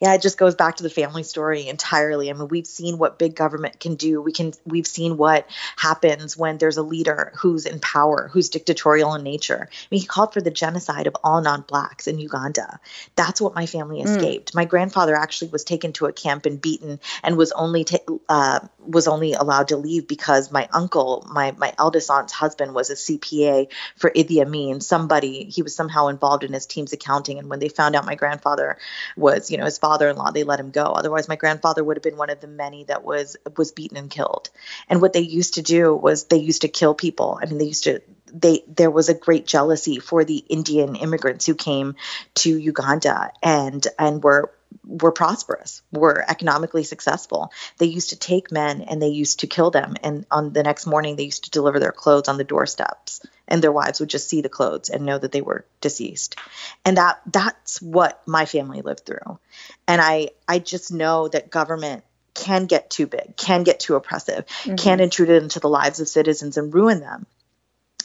[0.00, 2.30] Yeah, it just goes back to the family story entirely.
[2.30, 4.20] I mean, we've seen what big government can do.
[4.20, 9.14] We can we've seen what happens when there's a leader who's in power, who's dictatorial
[9.14, 9.68] in nature.
[9.70, 12.80] I mean, he called for the genocide of all non-blacks in Uganda.
[13.16, 14.08] That's what my family hmm.
[14.08, 14.52] escaped.
[14.52, 14.56] Mm.
[14.56, 18.60] My grandfather actually was taken to a camp and beaten, and was only ta- uh,
[18.86, 22.94] was only allowed to leave because my uncle, my my eldest aunt's husband, was a
[22.94, 24.80] CPA for Idi Amin.
[24.80, 28.14] Somebody he was somehow involved in his team's accounting, and when they found out my
[28.14, 28.78] grandfather
[29.16, 30.84] was, you know know his father-in-law they let him go.
[30.84, 34.10] Otherwise my grandfather would have been one of the many that was was beaten and
[34.10, 34.50] killed.
[34.88, 37.38] And what they used to do was they used to kill people.
[37.40, 38.00] I mean they used to
[38.34, 41.94] they there was a great jealousy for the indian immigrants who came
[42.34, 44.50] to uganda and and were
[44.84, 47.52] were prosperous, were economically successful.
[47.78, 49.94] They used to take men and they used to kill them.
[50.02, 53.62] And on the next morning, they used to deliver their clothes on the doorsteps and
[53.62, 56.36] their wives would just see the clothes and know that they were deceased
[56.84, 59.38] and that that's what my family lived through
[59.86, 64.46] and i i just know that government can get too big can get too oppressive
[64.46, 64.76] mm-hmm.
[64.76, 67.26] can intrude into the lives of citizens and ruin them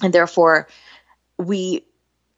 [0.01, 0.67] and therefore
[1.37, 1.83] we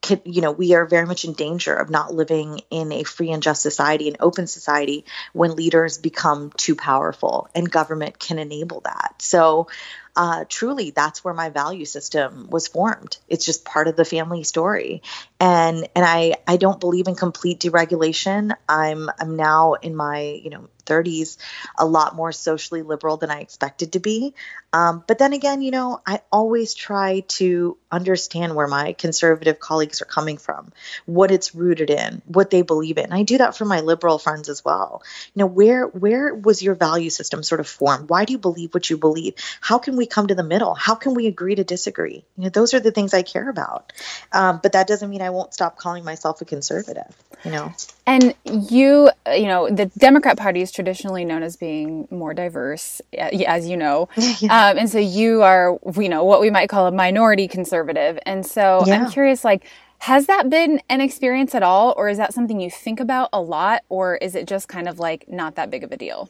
[0.01, 3.31] can, you know, we are very much in danger of not living in a free
[3.31, 8.81] and just society, an open society, when leaders become too powerful, and government can enable
[8.81, 9.15] that.
[9.19, 9.67] So,
[10.15, 13.17] uh, truly that's where my value system was formed.
[13.29, 15.03] It's just part of the family story,
[15.39, 18.53] and and I I don't believe in complete deregulation.
[18.67, 21.37] I'm I'm now in my you know 30s
[21.77, 24.33] a lot more socially liberal than I expected to be.
[24.73, 30.01] Um, but then again, you know, I always try to understand where my conservative colleagues
[30.01, 30.71] are coming from,
[31.05, 33.05] what it's rooted in, what they believe in.
[33.05, 35.03] And I do that for my liberal friends as well.
[35.35, 38.09] You know, where where was your value system sort of formed?
[38.09, 39.35] Why do you believe what you believe?
[39.59, 40.73] How can we come to the middle?
[40.73, 42.23] How can we agree to disagree?
[42.37, 43.91] You know, those are the things I care about.
[44.31, 47.13] Um, but that doesn't mean I won't stop calling myself a conservative.
[47.43, 47.73] You know.
[48.05, 53.67] And you, you know, the Democrat Party is traditionally known as being more diverse, as
[53.67, 54.09] you know.
[54.17, 54.69] yeah.
[54.69, 58.17] um, and so you are, you know, what we might call a minority conservative.
[58.25, 58.95] And so yeah.
[58.95, 59.65] I'm curious, like,
[59.99, 63.41] has that been an experience at all, or is that something you think about a
[63.41, 66.29] lot, or is it just kind of like not that big of a deal?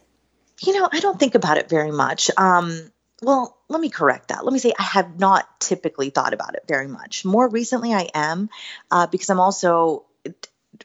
[0.62, 2.30] You know, I don't think about it very much.
[2.38, 4.44] Um, well, let me correct that.
[4.44, 7.24] Let me say I have not typically thought about it very much.
[7.24, 8.50] More recently, I am
[8.90, 10.06] uh, because I'm also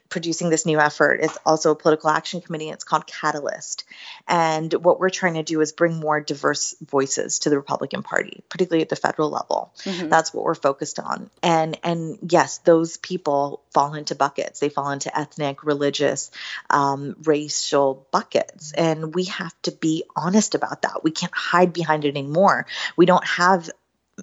[0.09, 1.19] producing this new effort.
[1.21, 2.69] It's also a political action committee.
[2.69, 3.85] It's called Catalyst.
[4.27, 8.43] And what we're trying to do is bring more diverse voices to the Republican Party,
[8.49, 9.73] particularly at the federal level.
[9.83, 10.09] Mm-hmm.
[10.09, 11.29] That's what we're focused on.
[11.41, 14.59] And and yes, those people fall into buckets.
[14.59, 16.31] They fall into ethnic, religious,
[16.69, 18.71] um, racial buckets.
[18.73, 21.03] And we have to be honest about that.
[21.03, 22.65] We can't hide behind it anymore.
[22.95, 23.69] We don't have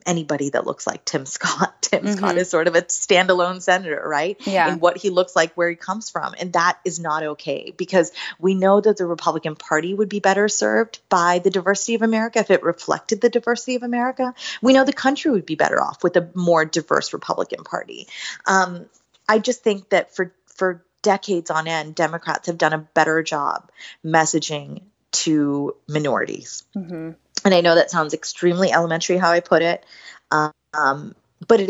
[0.06, 1.74] anybody that looks like Tim Scott.
[1.82, 2.16] Tim mm-hmm.
[2.16, 4.36] Scott is sort of a standalone senator, right?
[4.46, 4.68] Yeah.
[4.68, 6.34] And what he looks like, where he comes from.
[6.38, 10.48] And that is not okay because we know that the Republican Party would be better
[10.48, 14.34] served by the diversity of America if it reflected the diversity of America.
[14.62, 18.08] We know the country would be better off with a more diverse Republican Party.
[18.46, 18.86] Um,
[19.28, 23.70] I just think that for for decades on end, Democrats have done a better job
[24.04, 26.64] messaging to minorities.
[26.76, 27.12] Mm-hmm.
[27.44, 29.84] And I know that sounds extremely elementary how I put it,
[30.30, 31.14] um,
[31.46, 31.68] but it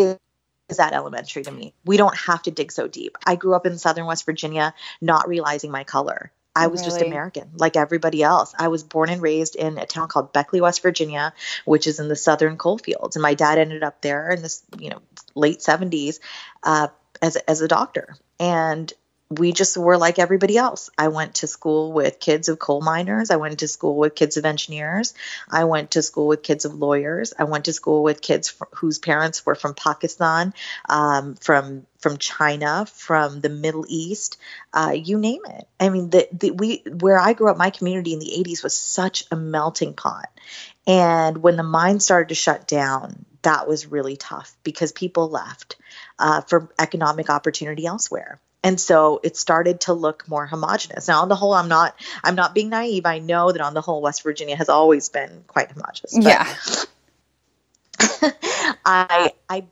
[0.69, 1.75] is that elementary to me.
[1.85, 3.19] We don't have to dig so deep.
[3.27, 6.33] I grew up in southern West Virginia not realizing my color.
[6.57, 6.91] I was really?
[6.93, 8.55] just American, like everybody else.
[8.57, 11.33] I was born and raised in a town called Beckley, West Virginia,
[11.65, 13.17] which is in the southern coal fields.
[13.17, 15.03] And my dad ended up there in this, you know,
[15.35, 16.21] late 70s
[16.63, 16.89] uh,
[17.21, 18.17] as, as a doctor.
[18.39, 18.93] And
[19.39, 20.91] we just were like everybody else.
[20.99, 23.31] I went to school with kids of coal miners.
[23.31, 25.15] I went to school with kids of engineers.
[25.51, 27.33] I went to school with kids of lawyers.
[27.39, 30.55] I went to school with kids f- whose parents were from Pakistan,
[30.89, 34.37] um, from from China, from the Middle East,
[34.75, 35.67] uh, you name it.
[35.81, 38.77] I mean, the, the, we where I grew up, my community in the '80s was
[38.77, 40.29] such a melting pot.
[40.87, 45.77] And when the mine started to shut down, that was really tough because people left
[46.19, 51.07] uh, for economic opportunity elsewhere and so it started to look more homogenous.
[51.07, 53.07] Now on the whole i'm not i'm not being naive.
[53.07, 56.53] I know that on the whole west virginia has always been quite homogenous yeah.
[58.85, 59.63] I i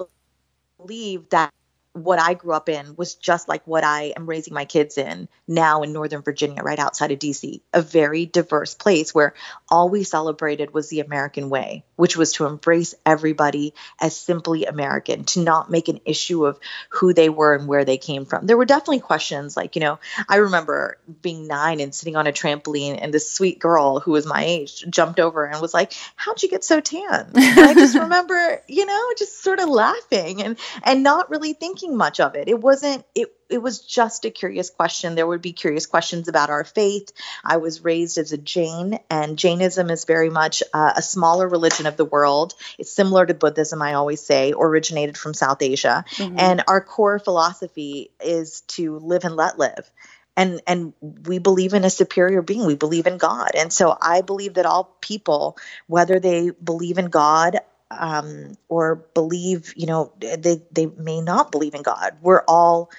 [0.78, 1.52] believe that
[1.94, 5.28] what I grew up in was just like what I am raising my kids in
[5.46, 9.35] now in Northern Virginia, right outside of DC, a very diverse place where
[9.68, 15.24] all we celebrated was the American way, which was to embrace everybody as simply American,
[15.24, 18.46] to not make an issue of who they were and where they came from.
[18.46, 22.33] There were definitely questions like, you know, I remember being nine and sitting on a
[22.33, 26.42] trampoline, and this sweet girl who was my age jumped over and was like, How'd
[26.42, 27.33] you get so tan?
[27.35, 31.97] I just remember, you know, just sort of laughing and and not really thinking thinking
[31.97, 32.49] much of it.
[32.49, 35.14] It wasn't it it was just a curious question.
[35.14, 37.12] There would be curious questions about our faith.
[37.45, 41.87] I was raised as a Jain, and Jainism is very much uh, a smaller religion
[41.87, 42.55] of the world.
[42.79, 46.05] It's similar to Buddhism, I always say, originated from South Asia.
[46.16, 46.37] Mm-hmm.
[46.38, 49.90] And our core philosophy is to live and let live
[50.35, 50.95] and and
[51.27, 54.64] we believe in a superior being we believe in god and so i believe that
[54.64, 57.59] all people whether they believe in god
[57.98, 62.16] um, or believe, you know, they, they may not believe in God.
[62.22, 62.90] We're all,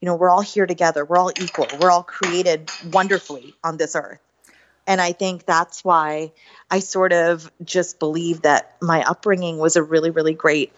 [0.00, 1.04] you know, we're all here together.
[1.04, 1.66] We're all equal.
[1.80, 4.18] We're all created wonderfully on this earth.
[4.86, 6.32] And I think that's why
[6.70, 10.72] I sort of just believe that my upbringing was a really, really great,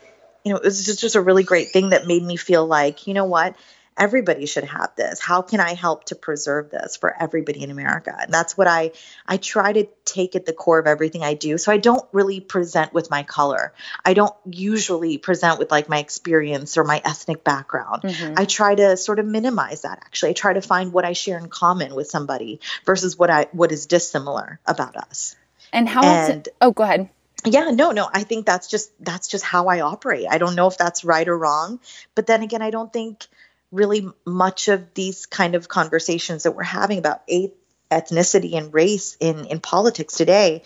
[0.45, 3.07] you know, it was just, just a really great thing that made me feel like,
[3.07, 3.57] you know what,
[3.97, 5.21] everybody should have this.
[5.21, 8.17] How can i help to preserve this for everybody in america?
[8.19, 8.93] And that's what i
[9.27, 11.59] i try to take at the core of everything i do.
[11.59, 13.73] So i don't really present with my color.
[14.05, 18.03] I don't usually present with like my experience or my ethnic background.
[18.03, 18.35] Mm-hmm.
[18.37, 20.31] i try to sort of minimize that actually.
[20.31, 23.73] I try to find what i share in common with somebody versus what i what
[23.73, 25.37] is dissimilar about us.
[25.73, 27.11] And how and, else, oh go ahead.
[27.45, 28.09] Yeah no no.
[28.13, 30.27] I think that's just that's just how i operate.
[30.29, 31.79] I don't know if that's right or wrong.
[32.15, 33.27] But then again i don't think
[33.75, 37.27] really much of these kind of conversations that we're having about
[37.91, 40.63] ethnicity and race in in politics today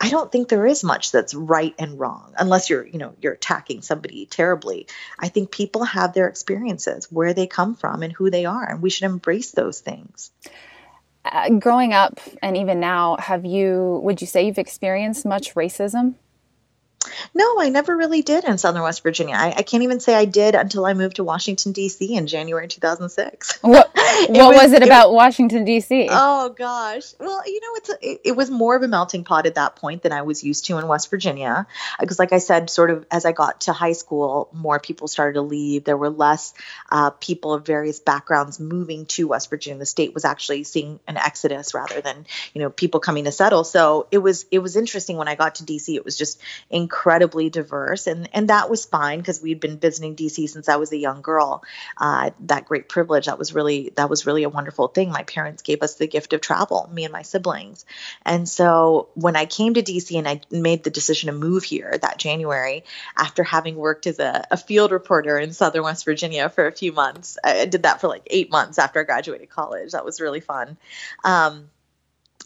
[0.00, 3.34] I don't think there is much that's right and wrong unless you're, you know, you're
[3.34, 4.86] attacking somebody terribly.
[5.18, 8.80] I think people have their experiences, where they come from and who they are, and
[8.80, 10.30] we should embrace those things.
[11.22, 16.14] Uh, growing up and even now, have you would you say you've experienced much racism?
[17.34, 19.34] No, I never really did in Southern West Virginia.
[19.34, 22.14] I, I, can't even say I did until I moved to Washington D.C.
[22.14, 23.58] in January 2006.
[23.62, 26.08] What, what was, was, it about it, Washington D.C.?
[26.10, 29.46] Oh gosh, well, you know, it's a, it, it, was more of a melting pot
[29.46, 31.66] at that point than I was used to in West Virginia.
[31.98, 35.34] Because, like I said, sort of as I got to high school, more people started
[35.34, 35.84] to leave.
[35.84, 36.52] There were less
[36.90, 39.78] uh, people of various backgrounds moving to West Virginia.
[39.78, 43.64] The state was actually seeing an exodus rather than you know people coming to settle.
[43.64, 45.96] So it was it was interesting when I got to D.C.
[45.96, 46.40] It was just
[46.90, 50.90] incredibly diverse, and and that was fine because we'd been visiting DC since I was
[50.90, 51.62] a young girl.
[51.96, 55.10] Uh, that great privilege that was really that was really a wonderful thing.
[55.10, 57.86] My parents gave us the gift of travel, me and my siblings,
[58.26, 61.96] and so when I came to DC and I made the decision to move here
[62.02, 62.82] that January,
[63.16, 66.92] after having worked as a, a field reporter in Southern West Virginia for a few
[66.92, 69.92] months, I did that for like eight months after I graduated college.
[69.92, 70.76] That was really fun.
[71.22, 71.70] Um,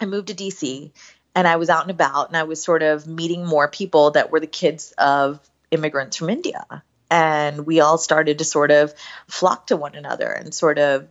[0.03, 0.91] I moved to DC
[1.35, 4.31] and I was out and about and I was sort of meeting more people that
[4.31, 6.83] were the kids of immigrants from India.
[7.11, 8.95] And we all started to sort of
[9.29, 11.09] flock to one another and sort of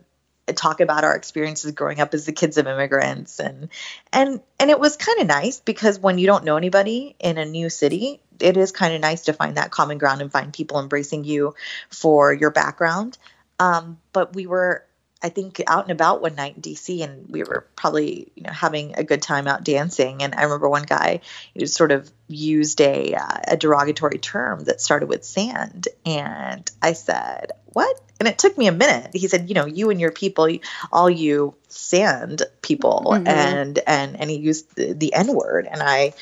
[0.52, 3.70] talk about our experiences growing up as the kids of immigrants and
[4.12, 7.46] and and it was kind of nice because when you don't know anybody in a
[7.46, 10.78] new city it is kind of nice to find that common ground and find people
[10.78, 11.54] embracing you
[11.88, 13.16] for your background
[13.58, 14.84] um, but we were
[15.24, 18.52] I think out and about one night in DC, and we were probably you know
[18.52, 20.22] having a good time out dancing.
[20.22, 21.22] And I remember one guy
[21.56, 26.92] who sort of used a uh, a derogatory term that started with sand, and I
[26.92, 29.12] said, "What?" And it took me a minute.
[29.14, 30.46] He said, "You know, you and your people,
[30.92, 33.26] all you sand people," mm-hmm.
[33.26, 36.12] and and and he used the, the N word, and I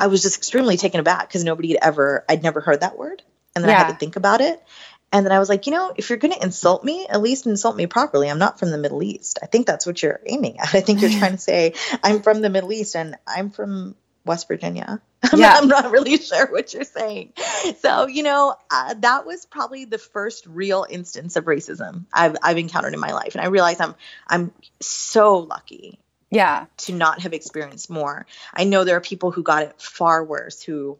[0.00, 3.22] I was just extremely taken aback because nobody had ever I'd never heard that word,
[3.54, 3.76] and then yeah.
[3.76, 4.60] I had to think about it.
[5.12, 7.46] And then I was like, you know, if you're going to insult me, at least
[7.46, 8.28] insult me properly.
[8.28, 9.38] I'm not from the Middle East.
[9.42, 10.74] I think that's what you're aiming at.
[10.74, 14.48] I think you're trying to say I'm from the Middle East and I'm from West
[14.48, 15.00] Virginia.
[15.34, 15.54] Yeah.
[15.56, 17.32] I'm not really sure what you're saying.
[17.80, 22.56] So, you know, uh, that was probably the first real instance of racism I've, I've
[22.56, 23.34] encountered in my life.
[23.34, 23.96] And I realize I'm,
[24.28, 25.98] I'm so lucky.
[26.30, 26.66] Yeah.
[26.78, 28.26] To not have experienced more.
[28.54, 30.98] I know there are people who got it far worse who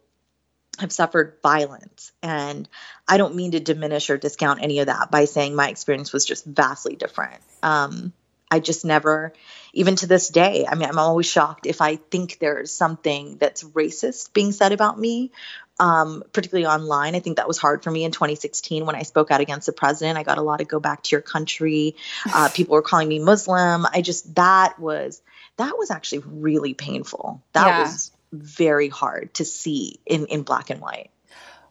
[0.78, 2.12] have suffered violence.
[2.22, 2.68] And
[3.06, 6.24] I don't mean to diminish or discount any of that by saying my experience was
[6.24, 7.40] just vastly different.
[7.62, 8.12] Um,
[8.50, 9.32] I just never,
[9.72, 13.62] even to this day, I mean, I'm always shocked if I think there's something that's
[13.62, 15.32] racist being said about me,
[15.78, 17.14] um, particularly online.
[17.14, 19.72] I think that was hard for me in 2016 when I spoke out against the
[19.72, 20.18] president.
[20.18, 21.96] I got a lot of go back to your country.
[22.32, 23.86] Uh, people were calling me Muslim.
[23.92, 25.20] I just, that was,
[25.58, 27.42] that was actually really painful.
[27.52, 27.82] That yeah.
[27.82, 31.10] was very hard to see in, in black and white.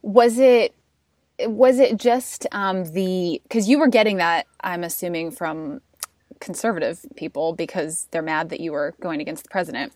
[0.01, 0.73] Was it
[1.39, 5.81] was it just um, the because you were getting that I'm assuming from
[6.39, 9.93] conservative people because they're mad that you were going against the president.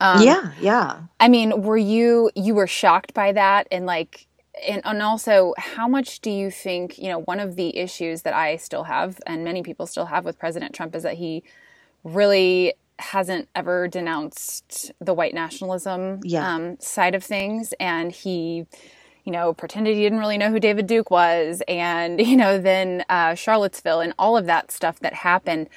[0.00, 1.00] Um, yeah, yeah.
[1.18, 4.28] I mean, were you you were shocked by that and like
[4.66, 8.34] and, and also how much do you think you know one of the issues that
[8.34, 11.42] i still have and many people still have with president trump is that he
[12.04, 16.54] really hasn't ever denounced the white nationalism yeah.
[16.54, 18.66] um, side of things, and he,
[19.24, 23.04] you know, pretended he didn't really know who David Duke was, and you know, then
[23.08, 25.68] uh, Charlottesville and all of that stuff that happened.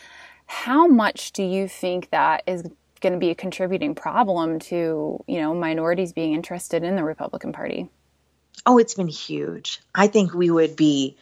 [0.45, 2.63] How much do you think that is
[2.99, 7.53] going to be a contributing problem to you know minorities being interested in the Republican
[7.53, 7.89] Party?
[8.65, 9.81] Oh, it's been huge.
[9.95, 11.17] I think we would be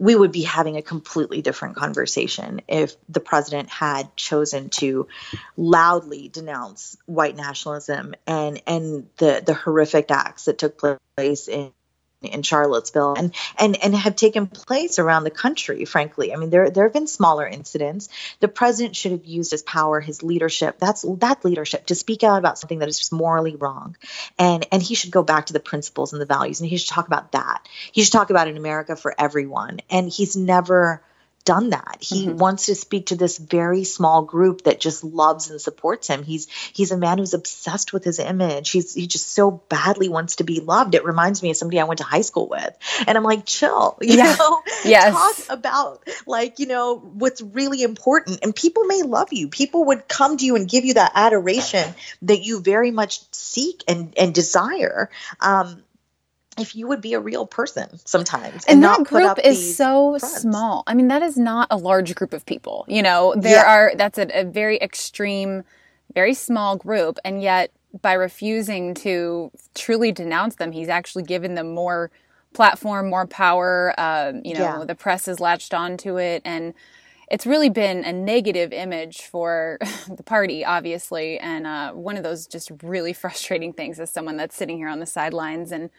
[0.00, 5.06] we would be having a completely different conversation if the president had chosen to
[5.58, 10.80] loudly denounce white nationalism and and the the horrific acts that took
[11.16, 11.70] place in
[12.22, 16.32] in Charlottesville and and and have taken place around the country frankly.
[16.32, 18.08] I mean there there have been smaller incidents.
[18.40, 22.38] The president should have used his power his leadership that's that leadership to speak out
[22.38, 23.96] about something that is just morally wrong.
[24.38, 26.90] And and he should go back to the principles and the values and he should
[26.90, 27.66] talk about that.
[27.92, 29.80] He should talk about in america for everyone.
[29.88, 31.02] And he's never
[31.44, 31.98] done that.
[32.00, 32.36] He mm-hmm.
[32.36, 36.22] wants to speak to this very small group that just loves and supports him.
[36.22, 38.70] He's he's a man who's obsessed with his image.
[38.70, 40.94] He's he just so badly wants to be loved.
[40.94, 42.76] It reminds me of somebody I went to high school with.
[43.06, 44.36] And I'm like, chill, you yeah.
[44.38, 44.62] know?
[44.84, 45.14] Yes.
[45.46, 48.40] Talk about like, you know, what's really important.
[48.42, 49.48] And people may love you.
[49.48, 53.82] People would come to you and give you that adoration that you very much seek
[53.88, 55.10] and and desire.
[55.40, 55.82] Um
[56.60, 60.42] if you would be a real person sometimes and, and that group is so fronts.
[60.42, 63.72] small i mean that is not a large group of people you know there yeah.
[63.72, 65.62] are that's a, a, very extreme
[66.14, 71.74] very small group and yet by refusing to truly denounce them, he's actually given them
[71.74, 72.10] more
[72.52, 73.94] platform, more power.
[73.98, 74.84] Um, you know, yeah.
[74.84, 76.74] the press has latched onto it, and
[77.30, 81.38] it's really been a negative image for the party, obviously.
[81.38, 85.00] And uh, one of those just really frustrating things as someone that's sitting here on
[85.00, 85.90] the sidelines and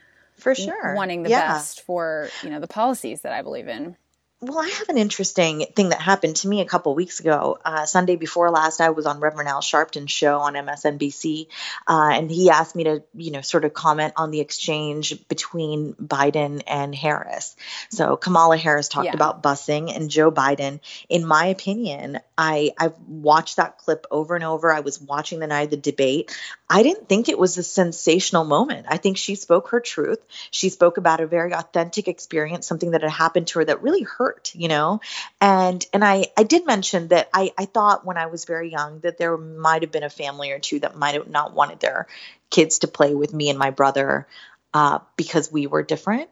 [0.42, 1.54] for sure wanting the yeah.
[1.54, 3.96] best for you know the policies that I believe in.
[4.44, 7.60] Well, I have an interesting thing that happened to me a couple weeks ago.
[7.64, 11.46] Uh, Sunday before last, I was on Reverend Al Sharpton's show on MSNBC,
[11.88, 15.94] uh, and he asked me to, you know, sort of comment on the exchange between
[15.94, 17.56] Biden and Harris.
[17.92, 19.14] So Kamala Harris talked yeah.
[19.14, 20.80] about busing, and Joe Biden.
[21.08, 24.74] In my opinion, I I've watched that clip over and over.
[24.74, 26.36] I was watching the night of the debate.
[26.68, 28.88] I didn't think it was a sensational moment.
[28.90, 30.20] I think she spoke her truth.
[30.50, 34.02] She spoke about a very authentic experience, something that had happened to her that really
[34.02, 35.02] hurt hurt, you know?
[35.40, 39.00] And and I I did mention that I I thought when I was very young
[39.02, 42.08] that there might have been a family or two that might have not wanted their
[42.50, 44.28] kids to play with me and my brother
[44.74, 46.30] uh, because we were different.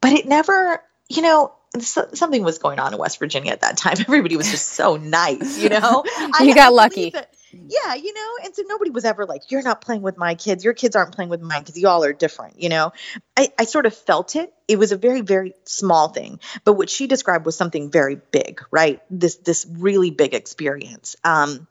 [0.00, 3.96] But it never, you know, something was going on in West Virginia at that time.
[4.00, 6.04] Everybody was just so nice, you know.
[6.40, 7.10] you got lucky.
[7.10, 10.34] That, yeah, you know, and so nobody was ever like, "You're not playing with my
[10.34, 10.64] kids.
[10.64, 12.92] Your kids aren't playing with mine because y'all are different." You know,
[13.36, 14.52] I, I sort of felt it.
[14.66, 18.62] It was a very, very small thing, but what she described was something very big,
[18.70, 19.00] right?
[19.10, 21.16] This this really big experience.
[21.24, 21.66] Um,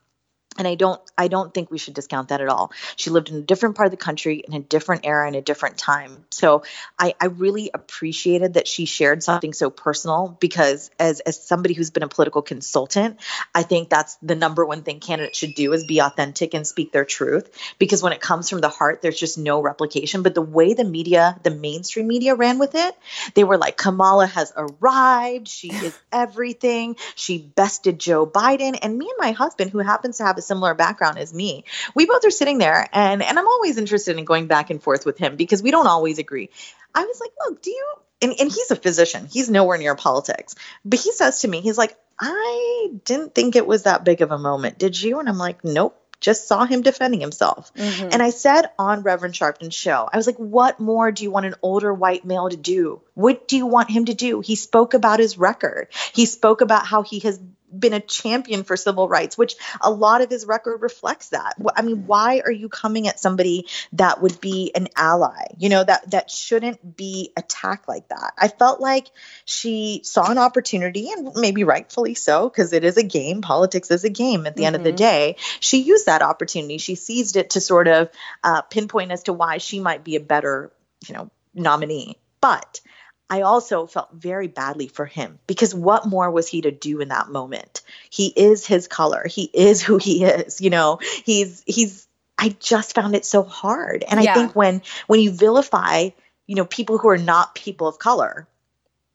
[0.58, 2.72] and i don't i don't think we should discount that at all.
[2.96, 5.42] She lived in a different part of the country in a different era in a
[5.42, 6.26] different time.
[6.32, 6.64] So
[7.00, 11.92] i i really appreciated that she shared something so personal because as as somebody who's
[11.92, 13.20] been a political consultant
[13.54, 16.92] i think that's the number one thing candidates should do is be authentic and speak
[16.92, 17.50] their truth.
[17.80, 20.24] Because when it comes from the heart there's just no replication.
[20.24, 22.96] But the way the media the mainstream media ran with it
[23.34, 25.48] they were like kamala has arrived.
[25.48, 26.98] She is everything.
[27.16, 28.78] She bested joe biden.
[28.82, 31.66] And me and my husband who happens to have a similar background as me.
[31.96, 35.06] We both are sitting there and and I'm always interested in going back and forth
[35.06, 36.50] with him because we don't always agree.
[36.96, 39.28] I was like, "Look, do you and, and he's a physician.
[39.32, 40.56] He's nowhere near politics.
[40.84, 44.32] But he says to me, he's like, I didn't think it was that big of
[44.32, 44.80] a moment.
[44.80, 45.20] Did you?
[45.20, 47.74] And I'm like, nope just saw him defending himself.
[47.76, 48.10] Mm-hmm.
[48.12, 51.46] And I said on Reverend Sharpton's show, I was like, what more do you want
[51.46, 53.02] an older white male to do?
[53.14, 54.42] What do you want him to do?
[54.42, 55.90] He spoke about his record.
[56.14, 57.40] He spoke about how he has
[57.72, 61.56] been a champion for civil rights, which a lot of his record reflects that.
[61.76, 65.46] I mean, why are you coming at somebody that would be an ally?
[65.58, 68.34] You know, that that shouldn't be attacked like that.
[68.38, 69.08] I felt like
[69.46, 74.04] she saw an opportunity and maybe rightfully so because it is a game, politics is
[74.04, 74.68] a game at the mm-hmm.
[74.68, 74.98] end of the mm-hmm.
[74.98, 75.36] day.
[75.60, 76.78] She used that opportunity.
[76.78, 78.10] She seized it to sort of
[78.44, 80.72] uh, pinpoint as to why she might be a better,
[81.08, 82.18] you know, nominee.
[82.40, 82.82] But
[83.30, 87.10] I also felt very badly for him because what more was he to do in
[87.10, 87.82] that moment?
[88.10, 89.26] He is his color.
[89.28, 90.62] He is who he is.
[90.62, 92.08] You know, he's he's
[92.38, 94.06] I just found it so hard.
[94.08, 94.32] And yeah.
[94.32, 96.10] I think when when you vilify,
[96.46, 98.48] you know, people who are not people of color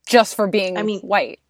[0.06, 1.40] just for being I mean white.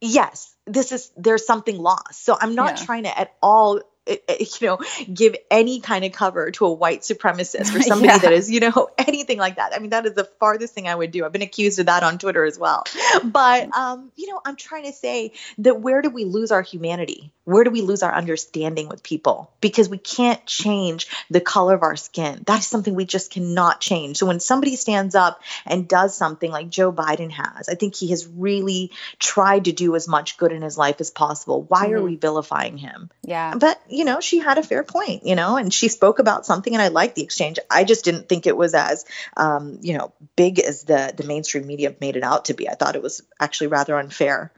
[0.00, 2.24] Yes, this is there's something lost.
[2.24, 2.86] So I'm not yeah.
[2.86, 4.78] trying to at all you know,
[5.12, 8.18] give any kind of cover to a white supremacist or somebody yeah.
[8.18, 9.72] that is, you know, anything like that.
[9.74, 11.24] I mean, that is the farthest thing I would do.
[11.24, 12.84] I've been accused of that on Twitter as well.
[13.24, 17.32] But, um, you know, I'm trying to say that where do we lose our humanity?
[17.44, 19.52] Where do we lose our understanding with people?
[19.60, 22.42] Because we can't change the color of our skin.
[22.46, 24.16] That is something we just cannot change.
[24.16, 28.08] So when somebody stands up and does something like Joe Biden has, I think he
[28.08, 28.90] has really
[29.20, 31.62] tried to do as much good in his life as possible.
[31.62, 31.94] Why mm-hmm.
[31.94, 33.10] are we vilifying him?
[33.22, 33.54] Yeah.
[33.56, 36.74] But you know, she had a fair point, you know, and she spoke about something
[36.74, 37.58] and I liked the exchange.
[37.70, 39.04] I just didn't think it was as,
[39.36, 42.68] um, you know, big as the, the mainstream media made it out to be.
[42.68, 44.52] I thought it was actually rather unfair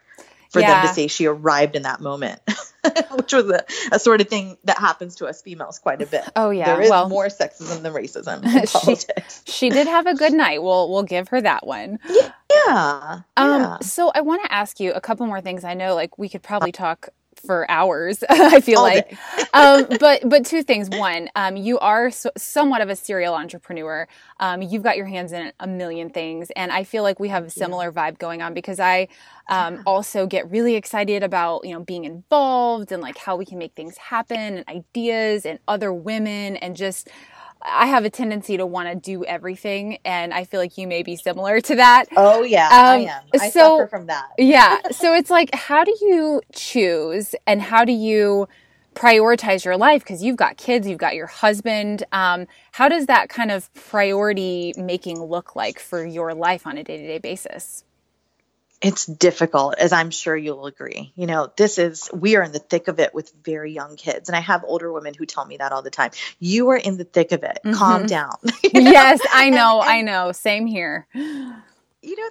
[0.50, 0.80] for yeah.
[0.80, 2.40] them to say she arrived in that moment,
[3.12, 6.24] which was a, a, sort of thing that happens to us females quite a bit.
[6.34, 9.42] Oh yeah, there is well, more sexism than racism in politics.
[9.44, 10.62] She, she, did have a good night.
[10.62, 11.98] We'll we'll give her that one.
[12.08, 12.32] Yeah.
[12.66, 13.20] Yeah.
[13.36, 15.64] Um, so I want to ask you a couple more things.
[15.64, 18.22] I know, like, we could probably talk for hours.
[18.28, 19.16] I feel All like,
[19.52, 20.88] um, but but two things.
[20.90, 24.08] One, um, you are so, somewhat of a serial entrepreneur.
[24.40, 27.44] Um, you've got your hands in a million things, and I feel like we have
[27.44, 29.08] a similar vibe going on because I
[29.48, 29.82] um, yeah.
[29.86, 33.74] also get really excited about you know being involved and like how we can make
[33.74, 37.08] things happen and ideas and other women and just
[37.62, 41.02] I have a tendency to want to do everything, and I feel like you may
[41.02, 42.06] be similar to that.
[42.16, 43.22] Oh yeah, um, I am.
[43.40, 44.26] I so, suffer from that.
[44.38, 44.78] yeah.
[44.90, 48.48] So it's like, how do you choose, and how do you
[48.94, 50.02] prioritize your life?
[50.02, 52.04] Because you've got kids, you've got your husband.
[52.12, 56.84] Um, how does that kind of priority making look like for your life on a
[56.84, 57.84] day to day basis?
[58.80, 61.12] It's difficult as i'm sure you'll agree.
[61.16, 64.28] You know this is we are in the thick of it with very young kids.
[64.28, 66.12] And i have older women who tell me that all the time.
[66.38, 67.58] You are in the thick of it.
[67.64, 67.72] Mm-hmm.
[67.72, 68.36] calm down.
[68.62, 70.32] Yes i know and, and, i know.
[70.32, 71.06] Same here.
[71.14, 72.28] You know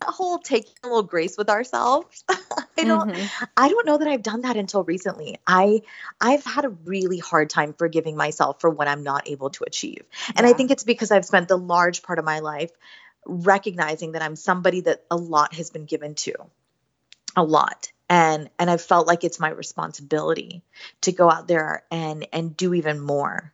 [0.00, 2.24] the whole taking a little grace with ourselves.
[2.76, 3.44] I don't mm-hmm.
[3.56, 5.38] i don't know that i've done that until recently.
[5.46, 5.82] I
[6.20, 10.02] i've had a really hard time forgiving myself for what i'm not able to achieve.
[10.36, 10.50] And yeah.
[10.50, 12.72] i think it's because i've spent the large part of my life
[13.26, 16.34] recognizing that I'm somebody that a lot has been given to,
[17.36, 17.90] a lot.
[18.08, 20.62] And and I felt like it's my responsibility
[21.02, 23.52] to go out there and and do even more.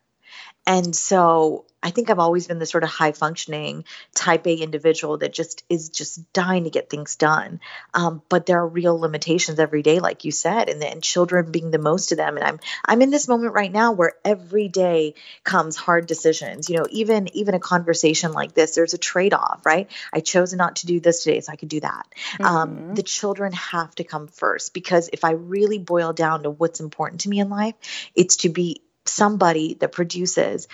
[0.66, 5.18] And so I think I've always been the sort of high functioning type A individual
[5.18, 7.60] that just is just dying to get things done.
[7.94, 11.70] Um, but there are real limitations every day, like you said, and, and children being
[11.70, 12.36] the most of them.
[12.36, 15.14] And I'm I'm in this moment right now where every day
[15.44, 16.68] comes hard decisions.
[16.68, 19.90] You know, even even a conversation like this, there's a trade off, right?
[20.12, 22.06] I chose not to do this today, so I could do that.
[22.40, 22.88] Um, mm-hmm.
[22.90, 26.80] Um, the children have to come first because if I really boil down to what's
[26.80, 27.74] important to me in life,
[28.14, 30.68] it's to be somebody that produces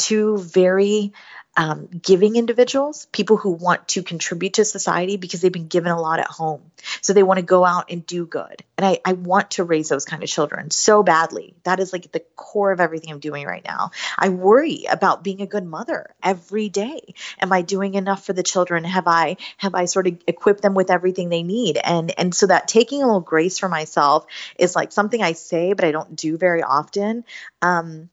[0.00, 1.12] two very
[1.56, 6.00] um, giving individuals, people who want to contribute to society because they've been given a
[6.00, 6.70] lot at home.
[7.02, 8.62] So they want to go out and do good.
[8.78, 11.54] And I, I want to raise those kind of children so badly.
[11.64, 13.90] That is like the core of everything I'm doing right now.
[14.16, 17.14] I worry about being a good mother every day.
[17.40, 18.84] Am I doing enough for the children?
[18.84, 21.78] Have I have I sort of equipped them with everything they need?
[21.82, 24.24] And and so that taking a little grace for myself
[24.56, 27.24] is like something I say, but I don't do very often.
[27.60, 28.08] Um,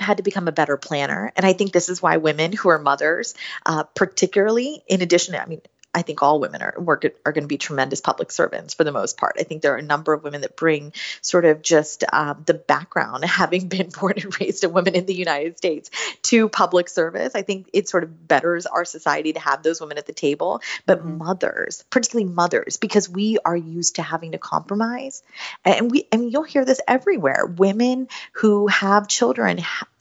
[0.00, 1.32] Had to become a better planner.
[1.36, 3.34] And I think this is why women who are mothers,
[3.64, 5.62] uh, particularly in addition, I mean,
[5.96, 8.92] I think all women are work, are going to be tremendous public servants for the
[8.92, 9.36] most part.
[9.40, 10.92] I think there are a number of women that bring
[11.22, 15.14] sort of just um, the background, having been born and raised a woman in the
[15.14, 15.90] United States,
[16.24, 17.34] to public service.
[17.34, 20.60] I think it sort of betters our society to have those women at the table.
[20.84, 21.16] But mm-hmm.
[21.16, 25.22] mothers, particularly mothers, because we are used to having to compromise,
[25.64, 27.46] and we and you'll hear this everywhere.
[27.46, 29.56] Women who have children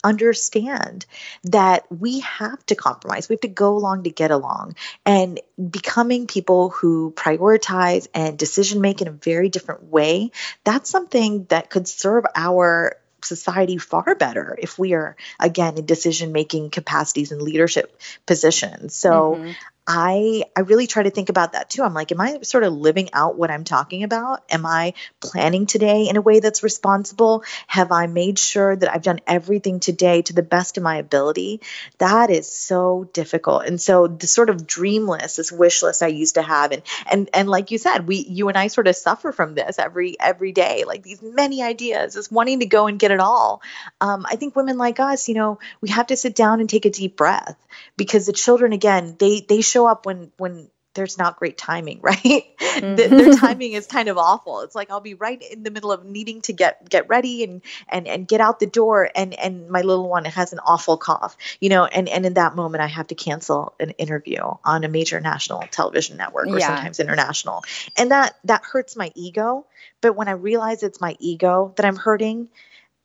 [0.06, 1.06] understand
[1.46, 3.28] that we have to compromise.
[3.28, 4.76] We have to go along to get along.
[5.06, 10.32] And becoming people who prioritize and decision make in a very different way,
[10.64, 16.32] that's something that could serve our society far better if we are again in decision
[16.32, 19.52] making capacities and leadership positions so mm-hmm.
[19.88, 21.84] I I really try to think about that too.
[21.84, 24.44] I'm like, am I sort of living out what I'm talking about?
[24.50, 27.44] Am I planning today in a way that's responsible?
[27.68, 31.62] Have I made sure that I've done everything today to the best of my ability?
[32.00, 33.66] That is so difficult.
[33.66, 36.82] And so the sort of dream list, this wish list I used to have, and
[37.06, 40.20] and and like you said, we you and I sort of suffer from this every
[40.20, 43.62] every day, like these many ideas, just wanting to go and get it all.
[44.02, 46.86] Um, I think women like us, you know, we have to sit down and take
[46.86, 47.56] a deep breath
[47.98, 52.18] because the children, again, they they show up when when there's not great timing, right?
[52.58, 52.96] Mm-hmm.
[52.96, 54.62] the, their timing is kind of awful.
[54.62, 57.62] It's like I'll be right in the middle of needing to get get ready and
[57.90, 61.38] and and get out the door, and and my little one has an awful cough,
[61.60, 64.88] you know, and and in that moment I have to cancel an interview on a
[64.88, 66.68] major national television network or yeah.
[66.68, 67.64] sometimes international,
[67.98, 69.66] and that that hurts my ego.
[70.02, 72.50] But when I realize it's my ego that I'm hurting,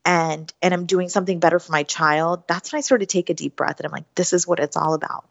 [0.04, 3.30] and and I'm doing something better for my child, that's when I sort of take
[3.30, 5.24] a deep breath and I'm like, this is what it's all about.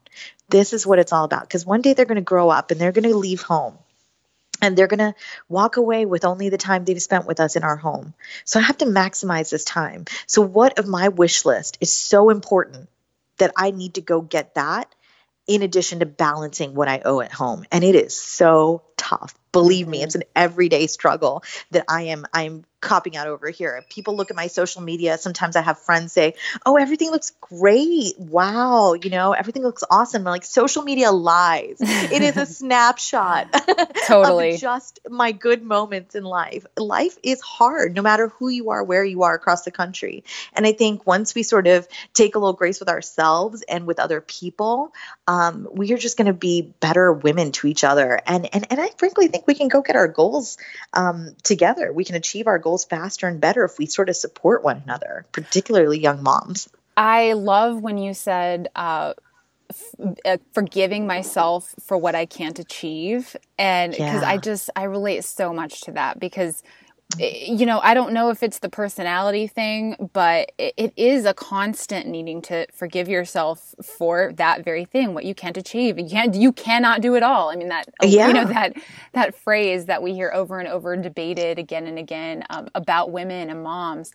[0.50, 1.42] This is what it's all about.
[1.42, 3.78] Because one day they're going to grow up and they're going to leave home
[4.62, 5.16] and they're going to
[5.48, 8.14] walk away with only the time they've spent with us in our home.
[8.46, 10.06] So I have to maximize this time.
[10.28, 12.90] So, what of my wish list is so important
[13.38, 14.94] that I need to go get that
[15.48, 17.66] in addition to balancing what I owe at home?
[17.72, 19.34] And it is so tough.
[19.52, 23.84] Believe me, it's an everyday struggle that I am I'm copping out over here.
[23.90, 25.18] People look at my social media.
[25.18, 26.36] Sometimes I have friends say,
[26.66, 28.14] "Oh, everything looks great.
[28.20, 31.78] Wow, you know, everything looks awesome." I'm like, social media lies.
[31.80, 33.48] it is a snapshot.
[34.08, 34.58] Totally.
[34.58, 36.66] just my good moments in life.
[36.78, 40.24] Life is hard no matter who you are, where you are across the country.
[40.54, 44.00] And I think once we sort of take a little grace with ourselves and with
[44.00, 44.94] other people,
[45.28, 48.20] um, we are just going to be better women to each other.
[48.26, 50.58] And and and I frankly think we can go get our goals
[50.94, 51.92] um, together.
[51.94, 55.26] We can achieve our goals faster and better if we sort of support one another,
[55.32, 56.70] particularly young moms.
[56.98, 59.14] I love when you said, uh,
[59.70, 63.36] f- uh, forgiving myself for what I can't achieve.
[63.58, 64.30] And because yeah.
[64.30, 66.64] I just, I relate so much to that because
[67.18, 71.34] you know, I don't know if it's the personality thing, but it, it is a
[71.34, 75.98] constant needing to forgive yourself for that very thing, what you can't achieve.
[75.98, 77.50] You can't, you cannot do it all.
[77.50, 78.28] I mean, that, yeah.
[78.28, 78.74] you know, that,
[79.14, 83.50] that phrase that we hear over and over debated again and again um, about women
[83.50, 84.14] and moms.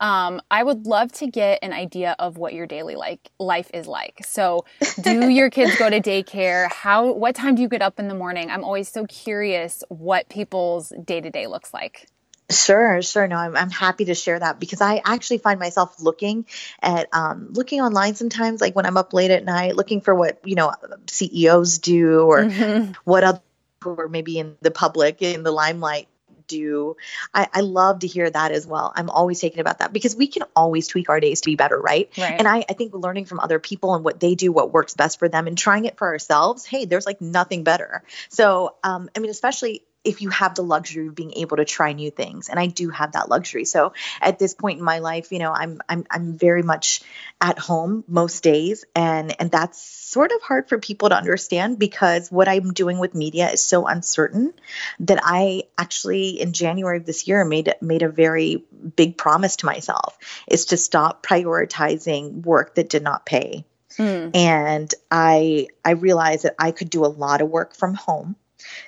[0.00, 3.86] Um, I would love to get an idea of what your daily like life is
[3.86, 4.22] like.
[4.24, 4.64] So,
[5.00, 6.70] do your kids go to daycare?
[6.70, 7.12] How?
[7.12, 8.50] What time do you get up in the morning?
[8.50, 12.08] I'm always so curious what people's day to day looks like.
[12.50, 13.26] Sure, sure.
[13.26, 16.44] No, I'm, I'm happy to share that because I actually find myself looking
[16.82, 20.40] at um, looking online sometimes, like when I'm up late at night, looking for what
[20.44, 20.72] you know
[21.08, 22.92] CEOs do or mm-hmm.
[23.04, 23.40] what other
[23.84, 26.08] or maybe in the public in the limelight
[26.46, 26.96] do.
[27.32, 28.92] I, I, love to hear that as well.
[28.94, 31.80] I'm always taken about that because we can always tweak our days to be better,
[31.80, 32.10] right?
[32.18, 32.34] right.
[32.38, 35.18] And I, I think learning from other people and what they do, what works best
[35.18, 36.64] for them, and trying it for ourselves.
[36.64, 38.02] Hey, there's like nothing better.
[38.28, 41.92] So, um, I mean, especially if you have the luxury of being able to try
[41.92, 42.48] new things.
[42.48, 43.64] And i do have that luxury.
[43.64, 47.02] So at this point in my life you know i'm i'm, I'm very much
[47.40, 48.84] at home most days.
[48.94, 53.14] And and that's sort of hard for people to understand because what i'm doing with
[53.14, 54.52] media is so uncertain
[55.00, 59.66] that i actually in january of this year made made a very big promise to
[59.66, 63.64] myself is to stop prioritizing work that did not pay.
[63.98, 64.34] Mm.
[64.34, 68.36] and i i realized that i could do a lot of work from home.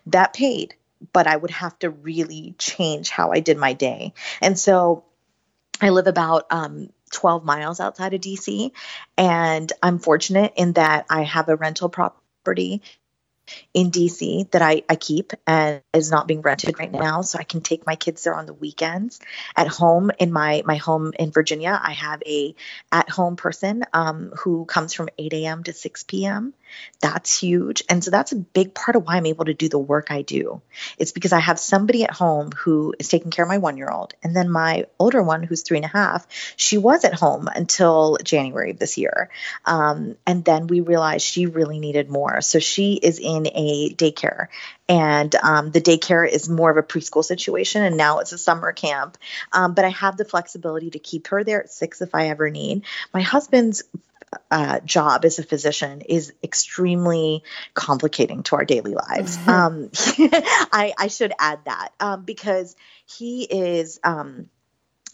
[0.07, 0.75] That paid
[1.13, 4.15] but I would have to really change how I did my day.
[4.41, 5.05] And so
[5.81, 8.73] I live about um, 12 miles outside of DC,
[9.17, 12.83] and I'm fortunate in that I have a rental property
[13.75, 17.21] in DC that I, I keep and is not being rented right now.
[17.23, 19.21] So I can take my kids there on the weekends.
[19.55, 22.55] At home in my my home in Virginia, I have a
[22.91, 25.63] at home person um, who comes from 8 a.m.
[25.65, 26.55] to 6 p.m.
[27.01, 27.83] That's huge.
[27.89, 30.23] And so that's a big part of why I'm able to do the work I
[30.23, 30.63] do.
[30.99, 33.91] It's because I have somebody at home who is taking care of my one year
[33.91, 34.15] old.
[34.23, 38.19] And then my older one, who's three and a half, she was at home until
[38.23, 39.31] January of this year.
[39.65, 42.41] Um, and then we realized she really needed more.
[42.41, 44.49] So she is in a daycare.
[44.89, 48.73] And um, the daycare is more of a preschool situation, and now it's a summer
[48.73, 49.19] camp.
[49.53, 52.51] Um, but I have the flexibility to keep her there at six if I ever
[52.51, 52.83] need.
[53.13, 53.83] My husband's
[54.51, 57.43] uh, job as a physician is extremely
[57.75, 59.37] complicating to our daily lives.
[59.37, 59.51] Mm-hmm.
[59.57, 59.91] Um,
[60.73, 62.77] I, I, should add that um, because
[63.07, 63.99] he is.
[64.05, 64.51] Um,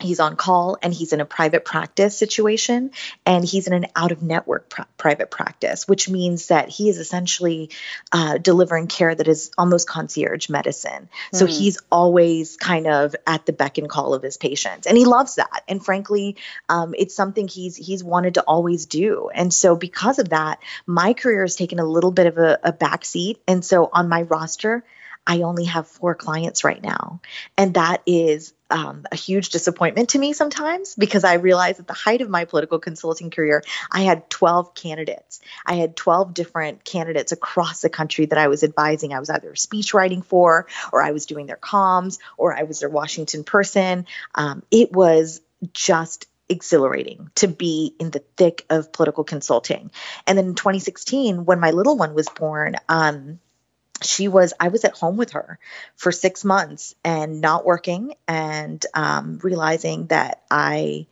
[0.02, 2.90] he's on call and he's in a private practice situation
[3.24, 6.98] and he's in an out of network pr- private practice which means that he is
[6.98, 7.70] essentially
[8.12, 11.36] uh, delivering care that is almost concierge medicine mm-hmm.
[11.36, 15.04] so he's always kind of at the beck and call of his patients and he
[15.04, 16.36] loves that and frankly
[16.68, 21.12] um, it's something he's he's wanted to always do and so because of that my
[21.12, 24.22] career has taken a little bit of a, a back seat and so on my
[24.22, 24.84] roster
[25.26, 27.20] I only have four clients right now.
[27.56, 31.92] And that is um, a huge disappointment to me sometimes because I realized at the
[31.92, 35.40] height of my political consulting career, I had 12 candidates.
[35.66, 39.12] I had 12 different candidates across the country that I was advising.
[39.12, 42.80] I was either speech writing for, or I was doing their comms, or I was
[42.80, 44.06] their Washington person.
[44.34, 45.42] Um, it was
[45.72, 49.90] just exhilarating to be in the thick of political consulting.
[50.26, 53.38] And then in 2016, when my little one was born, um,
[54.04, 55.58] she was i was at home with her
[55.96, 61.06] for six months and not working and um, realizing that i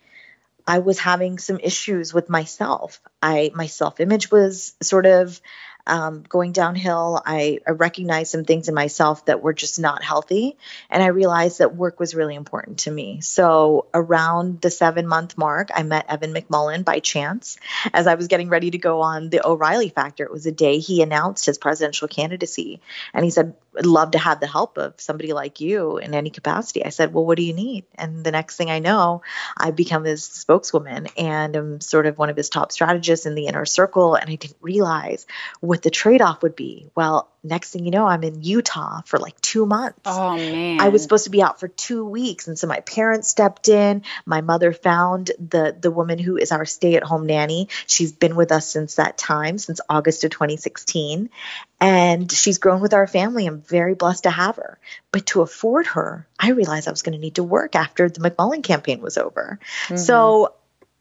[0.67, 3.01] i was having some issues with myself.
[3.21, 5.41] I my self image was sort of
[5.87, 10.57] um, going downhill, I, I recognized some things in myself that were just not healthy.
[10.89, 13.21] And I realized that work was really important to me.
[13.21, 17.59] So around the seven month mark, I met Evan McMullin by chance
[17.93, 20.25] as I was getting ready to go on the O'Reilly Factor.
[20.25, 22.81] It was a day he announced his presidential candidacy.
[23.13, 26.31] And he said, I'd love to have the help of somebody like you in any
[26.31, 26.85] capacity.
[26.85, 27.85] I said, Well, what do you need?
[27.95, 29.23] And the next thing I know,
[29.57, 33.47] I become his spokeswoman and I'm sort of one of his top strategists in the
[33.47, 34.17] inner circle.
[34.17, 35.27] And I didn't realize
[35.71, 36.91] what the trade off would be.
[36.97, 40.01] Well, next thing you know, I'm in Utah for like two months.
[40.05, 40.81] Oh, man.
[40.81, 42.49] I was supposed to be out for two weeks.
[42.49, 44.03] And so my parents stepped in.
[44.27, 47.69] My mother found the, the woman who is our stay at home nanny.
[47.87, 51.31] She's been with us since that time, since August of 2016.
[51.81, 53.47] And she's grown with our family.
[53.47, 54.77] I'm very blessed to have her.
[55.13, 58.29] But to afford her, I realized I was going to need to work after the
[58.29, 59.61] McMullin campaign was over.
[59.85, 59.99] Mm-hmm.
[59.99, 60.53] So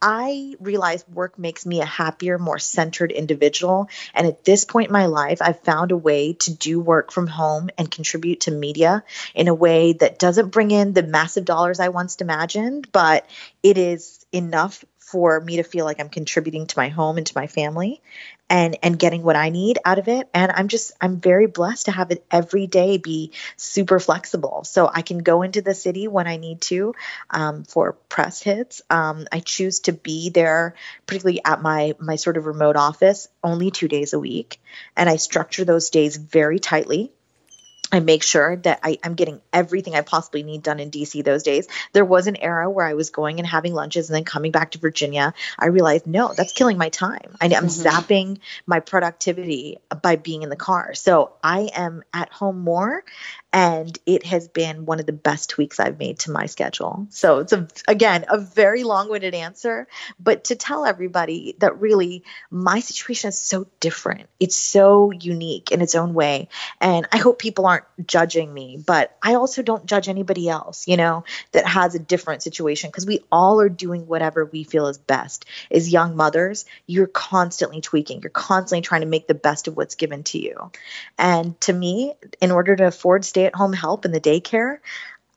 [0.02, 3.89] I realize work makes me a happier, more centered individual.
[4.14, 7.28] And at this point in my life, I've found a way to do work from
[7.28, 9.04] home and contribute to media
[9.36, 13.30] in a way that doesn't bring in the massive dollars I once imagined, but
[13.62, 17.34] it is enough for me to feel like I'm contributing to my home and to
[17.36, 18.01] my family
[18.49, 20.28] and and getting what I need out of it.
[20.34, 24.64] And I'm just I'm very blessed to have it every day be super flexible.
[24.66, 26.93] So I can go into the city when I need to
[27.30, 28.82] um, for press hits.
[28.89, 33.72] Um, I choose to be there, particularly at my my sort of remote office, only
[33.72, 34.60] two days a week,
[34.95, 37.12] and I structure those days very tightly.
[37.92, 41.44] I make sure that I, am getting everything I possibly need done in DC those
[41.44, 41.68] days.
[41.94, 44.72] There was an era where I was going and having lunches and then coming back
[44.72, 45.34] to Virginia.
[45.58, 47.36] I realized, no, that's killing my time.
[47.42, 47.88] I, am mm-hmm.
[47.88, 50.94] zapping my productivity by being in the car.
[50.94, 53.04] So I am at home more
[53.52, 57.08] and it has been one of the best tweaks I've made to my schedule.
[57.10, 59.88] So it's a again a very long-winded answer,
[60.20, 64.30] but to tell everybody that really my situation is so different.
[64.40, 69.16] It's so unique in its own way, and I hope people aren't judging me, but
[69.22, 73.22] I also don't judge anybody else, you know, that has a different situation because we
[73.32, 75.46] all are doing whatever we feel is best.
[75.72, 78.22] As young mothers, you're constantly tweaking.
[78.22, 80.72] You're constantly trying to make the best of what's given to you.
[81.18, 84.80] And to me, in order to afford stay at home help in the daycare,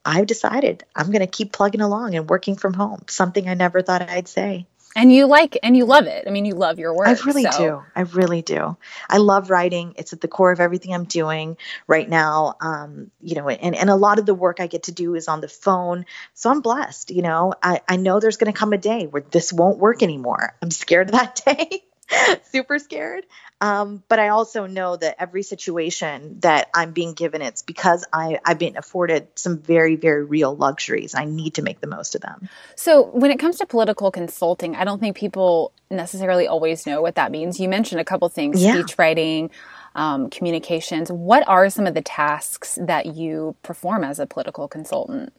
[0.05, 3.83] I've decided I'm going to keep plugging along and working from home, something I never
[3.83, 4.67] thought I'd say.
[4.95, 6.25] And you like and you love it.
[6.27, 7.09] I mean, you love your work.
[7.09, 7.59] I really so.
[7.59, 7.83] do.
[7.97, 8.77] I really do.
[9.09, 9.95] I love writing.
[9.97, 12.57] It's at the core of everything I'm doing right now.
[12.61, 15.29] Um, you know, and, and a lot of the work I get to do is
[15.29, 16.05] on the phone.
[16.35, 17.11] So I'm blessed.
[17.11, 20.03] You know, I, I know there's going to come a day where this won't work
[20.03, 20.57] anymore.
[20.61, 21.85] I'm scared of that day.
[22.45, 23.27] super scared.
[23.61, 28.41] Um, but I also know that every situation that I'm being given, it's because I,
[28.45, 31.15] I've been afforded some very, very real luxuries.
[31.15, 32.49] I need to make the most of them.
[32.75, 37.15] So, when it comes to political consulting, I don't think people necessarily always know what
[37.15, 37.61] that means.
[37.61, 38.75] You mentioned a couple things yeah.
[38.75, 39.51] speech writing,
[39.95, 41.13] um, communications.
[41.13, 45.33] What are some of the tasks that you perform as a political consultant?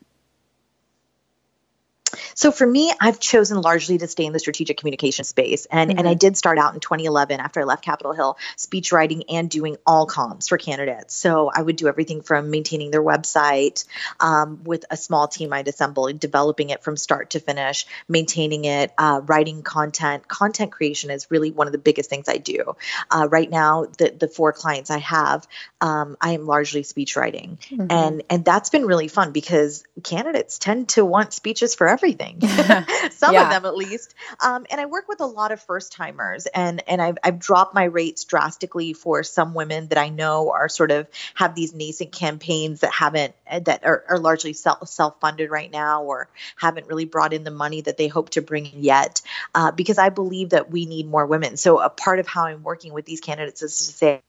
[2.36, 5.66] So for me, I've chosen largely to stay in the strategic communication space.
[5.66, 5.99] And, mm-hmm.
[5.99, 6.20] and I mm-hmm.
[6.20, 10.07] did start out in 2011 after I left Capitol Hill, speech writing and doing all
[10.07, 11.16] comms for candidates.
[11.16, 13.86] So I would do everything from maintaining their website
[14.20, 18.91] um, with a small team I'd assemble, developing it from start to finish, maintaining it,
[18.97, 20.28] uh, writing content.
[20.28, 22.76] Content creation is really one of the biggest things I do.
[23.09, 25.47] Uh, right now, the, the four clients I have,
[25.82, 27.57] um, I am largely speech writing.
[27.70, 27.88] Mm-hmm.
[27.89, 32.41] And, and that's been really fun because candidates tend to want speeches for everything.
[33.12, 33.43] some yeah.
[33.43, 34.14] of them at least.
[34.43, 37.74] Um, and I work with a lot of first timers, and and I've I've dropped
[37.74, 42.12] my rates drastically for some women that I know are sort of have these nascent
[42.12, 47.06] campaigns that haven't that are, are largely self self funded right now or haven't really
[47.06, 49.22] brought in the money that they hope to bring in yet,
[49.56, 51.58] uh, because I believe that we need more women.
[51.58, 54.22] So a part of how I'm working with these candidates is to say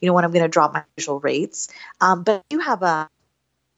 [0.00, 1.68] you know what, I'm going to drop my usual rates.
[1.98, 3.08] Um, but you have a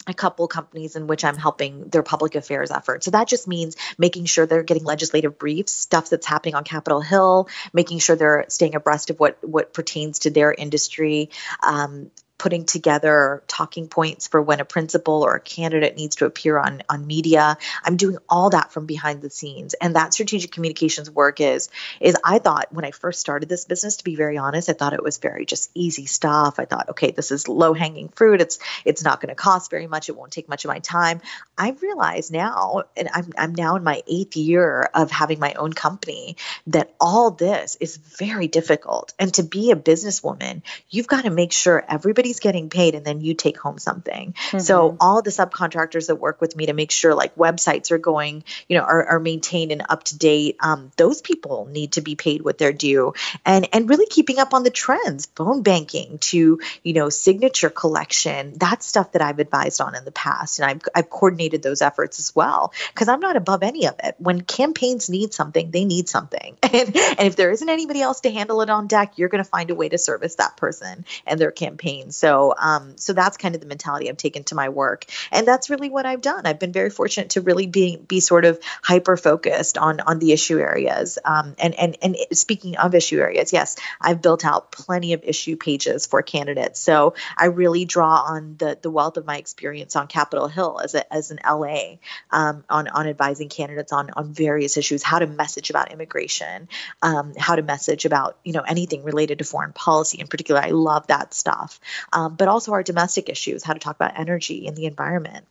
[0.06, 3.04] a couple companies in which I'm helping their public affairs effort.
[3.04, 7.00] So that just means making sure they're getting legislative briefs, stuff that's happening on Capitol
[7.00, 11.30] Hill, making sure they're staying abreast of what what pertains to their industry,
[11.62, 16.58] um, putting together talking points for when a principal or a candidate needs to appear
[16.58, 17.56] on on media.
[17.84, 19.74] I'm doing all that from behind the scenes.
[19.74, 21.70] And that strategic communications work is
[22.00, 24.92] is i thought when i first started this business to be very honest i thought
[24.92, 26.58] it was very just easy stuff.
[26.58, 28.40] I thought okay this is low hanging fruit.
[28.40, 30.08] It's it's not going to cost very much.
[30.08, 31.20] It won't take much of my time.
[31.56, 35.72] I realize now and i'm i'm now in my 8th year of having my own
[35.72, 39.14] company that all this is very difficult.
[39.18, 43.04] And to be a businesswoman you've got to make sure everybody everybody's getting paid and
[43.04, 44.32] then you take home something.
[44.32, 44.58] Mm-hmm.
[44.58, 48.42] So all the subcontractors that work with me to make sure like websites are going,
[48.68, 50.56] you know, are, are maintained and up to date.
[50.60, 53.14] Um, those people need to be paid what they're due
[53.44, 58.54] and, and really keeping up on the trends, phone banking to, you know, signature collection.
[58.56, 60.58] That's stuff that I've advised on in the past.
[60.58, 64.16] And I've, I've coordinated those efforts as well because I'm not above any of it.
[64.18, 66.56] When campaigns need something, they need something.
[66.76, 69.48] And, and if there isn't anybody else to handle it on deck, you're going to
[69.48, 72.15] find a way to service that person and their campaigns.
[72.16, 75.70] So, um, so that's kind of the mentality I've taken to my work, and that's
[75.70, 76.46] really what I've done.
[76.46, 80.32] I've been very fortunate to really be be sort of hyper focused on on the
[80.32, 81.18] issue areas.
[81.24, 85.56] Um, and and and speaking of issue areas, yes, I've built out plenty of issue
[85.56, 86.80] pages for candidates.
[86.80, 90.94] So I really draw on the the wealth of my experience on Capitol Hill as
[90.94, 91.96] a as an LA
[92.30, 96.68] um, on on advising candidates on on various issues, how to message about immigration,
[97.02, 100.60] um, how to message about you know anything related to foreign policy in particular.
[100.60, 101.80] I love that stuff
[102.12, 105.46] um, but also our domestic issues, how to talk about energy and the environment,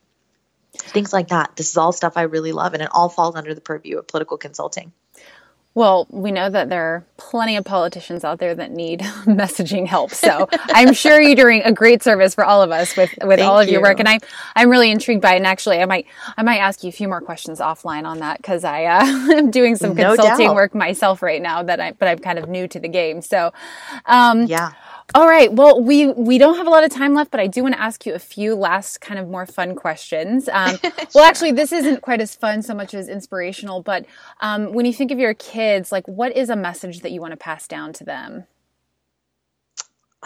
[0.73, 1.55] things like that.
[1.55, 4.07] This is all stuff I really love, and it all falls under the purview of
[4.07, 4.91] political consulting.
[5.75, 10.11] Well, we know that there are plenty of politicians out there that need messaging help.
[10.11, 13.59] So I'm sure you're doing a great service for all of us with, with all
[13.59, 13.73] of you.
[13.73, 13.99] your work.
[13.99, 14.19] And I,
[14.55, 15.37] I'm really intrigued by it.
[15.37, 18.37] And actually, I might, I might ask you a few more questions offline on that
[18.37, 19.03] because I uh,
[19.35, 20.55] am doing some no consulting doubt.
[20.55, 23.21] work myself right now that I, but I'm kind of new to the game.
[23.21, 23.51] So,
[24.05, 24.71] um, yeah.
[25.13, 25.53] All right.
[25.53, 27.81] Well, we we don't have a lot of time left, but I do want to
[27.81, 30.49] ask you a few last kind of more fun questions.
[30.51, 30.91] Um, sure.
[31.13, 33.81] Well, actually, this isn't quite as fun so much as inspirational.
[33.83, 34.05] But
[34.41, 37.31] um, when you think of your kids, like, what is a message that you want
[37.31, 38.45] to pass down to them?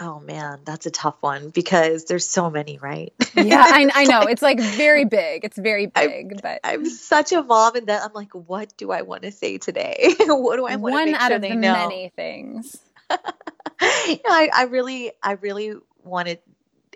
[0.02, 3.12] Oh man, that's a tough one because there's so many, right?
[3.36, 4.22] Yeah, I, I know.
[4.22, 5.44] It's like very big.
[5.44, 8.92] It's very big, I'm, but I'm such a mom, and that I'm like, what do
[8.92, 10.14] I want to say today?
[10.20, 11.74] what do I want one to make out sure of they the know?
[11.74, 12.78] many things.
[14.06, 15.74] you know, I, I really, I really
[16.04, 16.40] wanted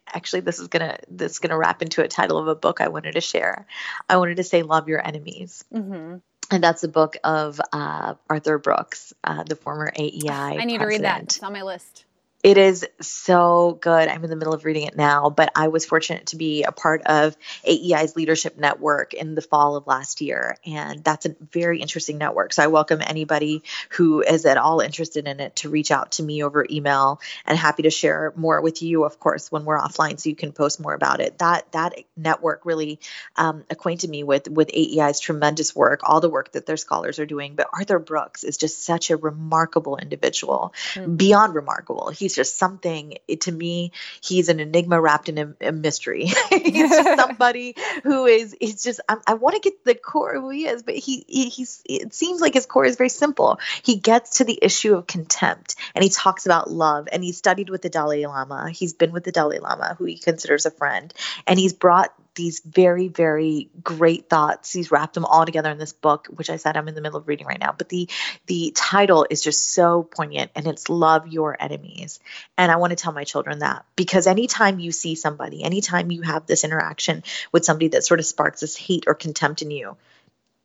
[0.06, 2.88] actually this is gonna this is gonna wrap into a title of a book I
[2.88, 3.66] wanted to share.
[4.08, 5.64] I wanted to say love your enemies.
[5.72, 6.16] Mm-hmm.
[6.50, 10.28] And that's the book of uh, Arthur Brooks, uh, the former AEI.
[10.28, 10.80] I need president.
[10.80, 11.22] to read that.
[11.22, 12.03] It's on my list.
[12.44, 14.06] It is so good.
[14.06, 16.72] I'm in the middle of reading it now, but I was fortunate to be a
[16.72, 17.34] part of
[17.66, 20.58] AEI's leadership network in the fall of last year.
[20.66, 22.52] And that's a very interesting network.
[22.52, 26.22] So I welcome anybody who is at all interested in it to reach out to
[26.22, 30.20] me over email and happy to share more with you, of course, when we're offline
[30.20, 31.38] so you can post more about it.
[31.38, 33.00] That that network really
[33.36, 37.24] um, acquainted me with with AEI's tremendous work, all the work that their scholars are
[37.24, 37.54] doing.
[37.54, 41.16] But Arthur Brooks is just such a remarkable individual, mm-hmm.
[41.16, 42.10] beyond remarkable.
[42.10, 46.26] He's just something it, to me he's an enigma wrapped in a, a mystery.
[46.50, 50.42] He's just somebody who is he's just i, I want to get the core of
[50.42, 53.58] who he is but he, he he's it seems like his core is very simple.
[53.82, 57.70] He gets to the issue of contempt and he talks about love and he studied
[57.70, 58.70] with the dalai lama.
[58.70, 61.12] He's been with the dalai lama who he considers a friend
[61.46, 64.72] and he's brought these very, very great thoughts.
[64.72, 67.18] He's wrapped them all together in this book, which I said I'm in the middle
[67.18, 67.74] of reading right now.
[67.76, 68.08] But the
[68.46, 72.20] the title is just so poignant and it's Love Your Enemies.
[72.58, 76.22] And I want to tell my children that because anytime you see somebody, anytime you
[76.22, 77.22] have this interaction
[77.52, 79.96] with somebody that sort of sparks this hate or contempt in you,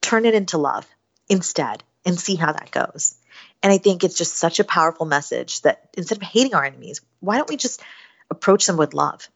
[0.02, 0.88] turn it into love
[1.30, 3.16] instead and see how that goes.
[3.62, 7.02] And I think it's just such a powerful message that instead of hating our enemies,
[7.20, 7.82] why don't we just
[8.30, 9.28] approach them with love?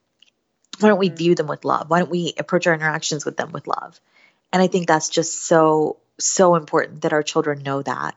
[0.80, 1.15] Why don't we mm-hmm.
[1.15, 1.89] view them with love?
[1.89, 3.99] Why don't we approach our interactions with them with love?
[4.51, 8.15] And I think that's just so, so important that our children know that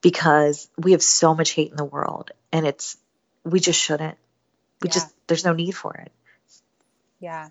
[0.00, 2.96] because we have so much hate in the world and it's,
[3.44, 4.16] we just shouldn't.
[4.82, 4.94] We yeah.
[4.94, 6.12] just, there's no need for it.
[7.20, 7.48] Yeah.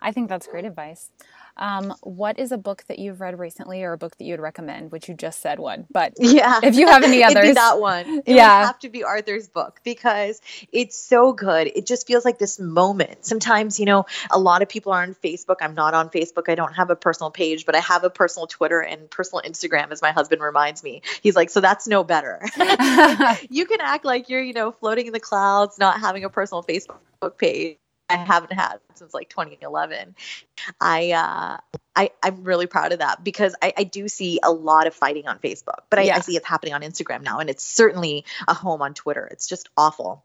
[0.00, 1.10] I think that's great advice.
[1.56, 4.90] Um, what is a book that you've read recently or a book that you'd recommend?
[4.92, 8.22] Which you just said one, but yeah, if you have any others, that one.
[8.26, 10.40] It yeah, have to be Arthur's book because
[10.72, 11.70] it's so good.
[11.74, 13.24] It just feels like this moment.
[13.26, 15.56] Sometimes, you know, a lot of people are on Facebook.
[15.60, 16.48] I'm not on Facebook.
[16.48, 19.90] I don't have a personal page, but I have a personal Twitter and personal Instagram,
[19.92, 21.02] as my husband reminds me.
[21.22, 22.40] He's like, so that's no better.
[23.50, 26.62] you can act like you're, you know, floating in the clouds, not having a personal
[26.62, 27.78] Facebook page
[28.12, 30.14] I haven't had since like 2011.
[30.80, 31.56] I uh,
[31.96, 35.26] I I'm really proud of that because I, I do see a lot of fighting
[35.26, 36.16] on Facebook, but I, yeah.
[36.16, 39.28] I see it's happening on Instagram now, and it's certainly a home on Twitter.
[39.30, 40.24] It's just awful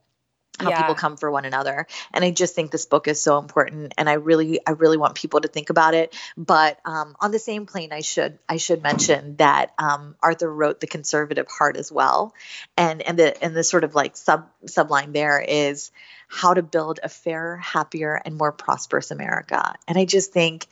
[0.60, 0.82] how yeah.
[0.82, 4.10] people come for one another and i just think this book is so important and
[4.10, 7.66] i really i really want people to think about it but um, on the same
[7.66, 12.34] plane i should i should mention that um, arthur wrote the conservative heart as well
[12.76, 15.92] and and the and the sort of like sub subline there is
[16.28, 19.74] how to build a fairer, happier, and more prosperous America.
[19.88, 20.68] And I just think,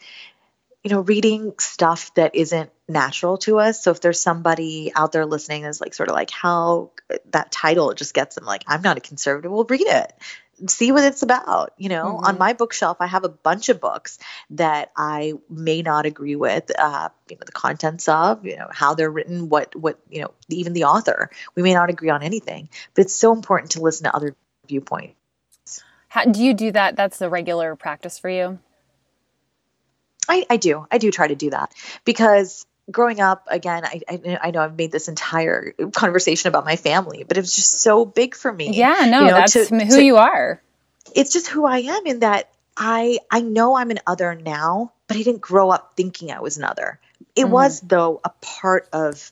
[0.85, 3.83] you know, reading stuff that isn't natural to us.
[3.83, 6.91] So if there's somebody out there listening that's like sort of like how
[7.31, 10.13] that title just gets them like, I'm not a conservative, well, read it.
[10.67, 11.73] See what it's about.
[11.79, 12.25] You know, mm-hmm.
[12.25, 14.19] on my bookshelf, I have a bunch of books
[14.51, 18.93] that I may not agree with, uh, you know, the contents of, you know, how
[18.93, 21.31] they're written, what, what, you know, even the author.
[21.55, 24.35] We may not agree on anything, but it's so important to listen to other
[24.67, 25.15] viewpoints
[26.15, 26.95] how, do you do that?
[26.95, 28.59] That's a regular practice for you?
[30.27, 30.87] I, I do.
[30.91, 31.73] I do try to do that
[32.03, 36.75] because growing up, again, I, I, I know I've made this entire conversation about my
[36.75, 38.71] family, but it was just so big for me.
[38.73, 40.61] Yeah, no, you know, that's to, who to, you are.
[41.13, 45.17] It's just who I am in that I I know I'm an other now, but
[45.17, 46.99] I didn't grow up thinking I was an other.
[47.35, 47.51] It mm-hmm.
[47.51, 49.31] was though a part of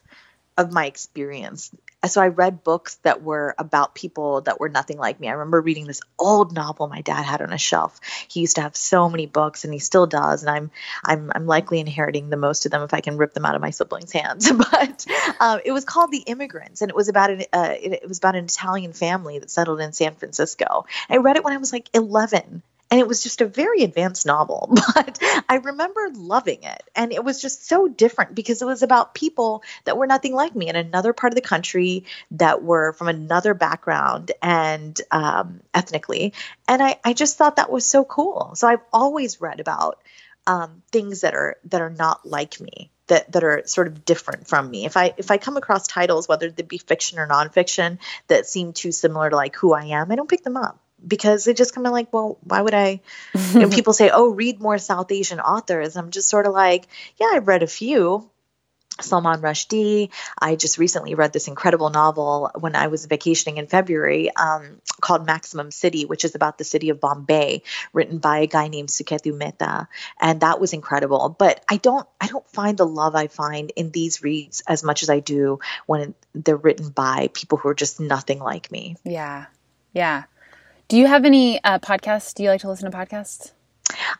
[0.57, 1.71] of my experience
[2.07, 5.27] so I read books that were about people that were nothing like me.
[5.29, 7.99] I remember reading this old novel my dad had on a shelf.
[8.27, 10.43] He used to have so many books, and he still does.
[10.43, 10.71] And I'm
[11.03, 13.61] I'm I'm likely inheriting the most of them if I can rip them out of
[13.61, 14.51] my siblings' hands.
[14.71, 15.05] but
[15.39, 18.17] um, it was called The Immigrants, and it was about an uh, it, it was
[18.17, 20.85] about an Italian family that settled in San Francisco.
[21.09, 22.63] I read it when I was like 11
[22.93, 25.17] and it was just a very advanced novel, but
[25.49, 26.83] I remember loving it.
[26.95, 30.55] And it was just so different because it was about people that were nothing like
[30.55, 36.33] me in another part of the country that were from another background and um, ethnically.
[36.67, 38.51] And I, I just thought that was so cool.
[38.53, 39.99] So I've always read about
[40.45, 44.47] um, things that are that are not like me that that are sort of different
[44.47, 44.85] from me.
[44.85, 48.71] If I if I come across titles, whether they be fiction or nonfiction, that seem
[48.71, 51.75] too similar to like who I am, I don't pick them up because they just
[51.75, 53.01] kind of like, well, why would I?
[53.53, 55.95] You know, people say, oh, read more South Asian authors.
[55.95, 56.87] I'm just sort of like,
[57.19, 58.27] yeah, I've read a few,
[59.01, 60.09] Salman Rushdie.
[60.39, 65.25] I just recently read this incredible novel when I was vacationing in February um, called
[65.25, 69.35] Maximum City, which is about the city of Bombay, written by a guy named Suketu
[69.35, 69.87] Mehta,
[70.19, 71.35] and that was incredible.
[71.37, 75.03] But I don't, I don't find the love I find in these reads as much
[75.03, 78.95] as I do when they're written by people who are just nothing like me.
[79.03, 79.45] Yeah,
[79.93, 80.23] yeah.
[80.87, 82.33] Do you have any uh, podcasts?
[82.33, 83.51] Do you like to listen to podcasts?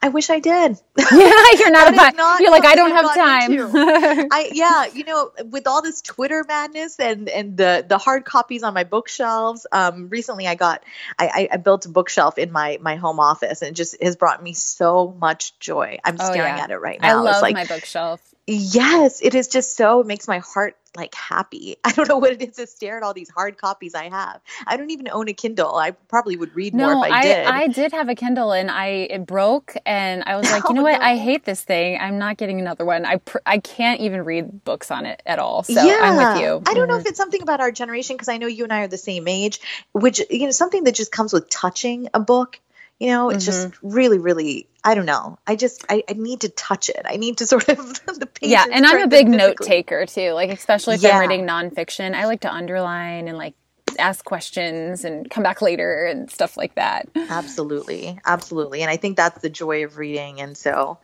[0.01, 0.77] I wish I did.
[1.11, 4.29] Yeah, you're not a pod- not You're like I don't have time.
[4.31, 8.63] I yeah, you know, with all this Twitter madness and and the the hard copies
[8.63, 9.67] on my bookshelves.
[9.71, 10.83] Um, recently I got
[11.19, 14.41] I, I built a bookshelf in my my home office, and it just has brought
[14.41, 15.99] me so much joy.
[16.03, 16.63] I'm oh, staring yeah.
[16.63, 17.19] at it right now.
[17.19, 18.21] I love it's like, my bookshelf.
[18.45, 21.77] Yes, it is just so it makes my heart like happy.
[21.83, 24.41] I don't know what it is to stare at all these hard copies I have.
[24.67, 25.75] I don't even own a Kindle.
[25.75, 27.45] I probably would read no, more if I, I did.
[27.47, 30.81] I did have a Kindle and I it broke and I was like, you know
[30.81, 30.99] oh, what?
[30.99, 31.05] No.
[31.05, 31.97] I hate this thing.
[31.99, 33.05] I'm not getting another one.
[33.05, 35.63] I pr- I can't even read books on it at all.
[35.63, 35.99] So yeah.
[36.01, 36.49] I'm with you.
[36.49, 36.89] I don't mm-hmm.
[36.89, 38.97] know if it's something about our generation because I know you and I are the
[38.97, 39.61] same age,
[39.93, 42.59] which you know something that just comes with touching a book.
[42.99, 43.69] You know, it's mm-hmm.
[43.71, 45.39] just really, really I don't know.
[45.47, 47.01] I just I, I need to touch it.
[47.05, 50.31] I need to sort of the Yeah, and I'm a big note taker too.
[50.31, 51.17] Like especially if yeah.
[51.17, 53.55] I'm reading nonfiction, I like to underline and like
[53.99, 57.07] ask questions and come back later and stuff like that.
[57.15, 58.19] Absolutely.
[58.25, 58.81] Absolutely.
[58.81, 60.41] And I think that's the joy of reading.
[60.41, 60.97] And so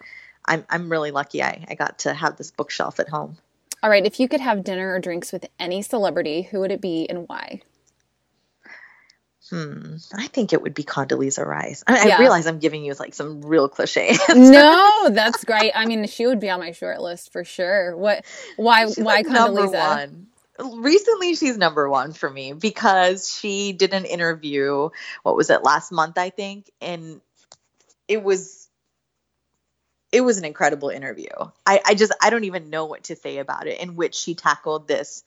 [0.45, 3.37] I'm I'm really lucky I, I got to have this bookshelf at home.
[3.81, 4.05] All right.
[4.05, 7.29] If you could have dinner or drinks with any celebrity, who would it be and
[7.29, 7.61] why?
[9.49, 9.95] Hmm.
[10.13, 11.83] I think it would be Condoleezza Rice.
[11.87, 12.17] I, yeah.
[12.17, 14.15] I realize I'm giving you like some real cliche.
[14.35, 15.71] no, that's great.
[15.73, 17.95] I mean, she would be on my short list for sure.
[17.97, 18.25] What?
[18.57, 18.85] Why?
[18.85, 20.25] She's why like Condoleezza?
[20.59, 24.89] Recently, she's number one for me because she did an interview.
[25.23, 26.17] What was it last month?
[26.17, 27.21] I think, and
[28.07, 28.67] it was
[30.11, 31.29] it was an incredible interview.
[31.65, 33.79] I, I just I don't even know what to say about it.
[33.79, 35.23] In which she tackled this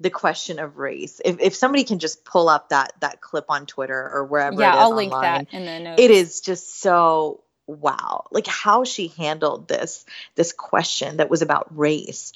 [0.00, 1.20] the question of race.
[1.24, 4.74] If, if somebody can just pull up that that clip on Twitter or wherever, yeah,
[4.74, 6.02] I'll online, link that in the notes.
[6.02, 11.76] It is just so wow, like how she handled this this question that was about
[11.76, 12.32] race.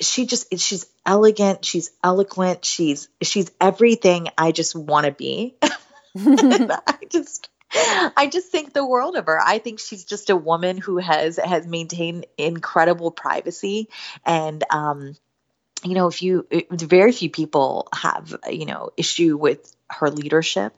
[0.00, 5.56] She just she's elegant, she's eloquent, she's she's everything I just want to be.
[6.16, 7.48] I just
[8.16, 9.40] I just think the world of her.
[9.40, 13.88] I think she's just a woman who has has maintained incredible privacy
[14.24, 15.16] and um
[15.84, 20.74] you know, if you, very few people have, you know, issue with her leadership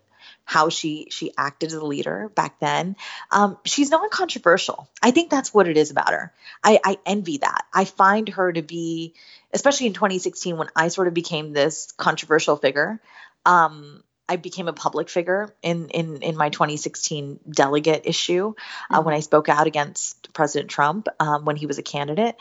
[0.46, 2.96] how she she acted as a leader back then.
[3.32, 4.88] Um, she's non-controversial.
[5.02, 6.32] I think that's what it is about her.
[6.62, 7.64] I, I envy that.
[7.74, 9.14] I find her to be,
[9.52, 13.00] especially in 2016 when I sort of became this controversial figure.
[13.44, 18.54] Um, I became a public figure in in in my 2016 delegate issue
[18.88, 19.04] uh, mm-hmm.
[19.04, 22.36] when I spoke out against President Trump um, when he was a candidate.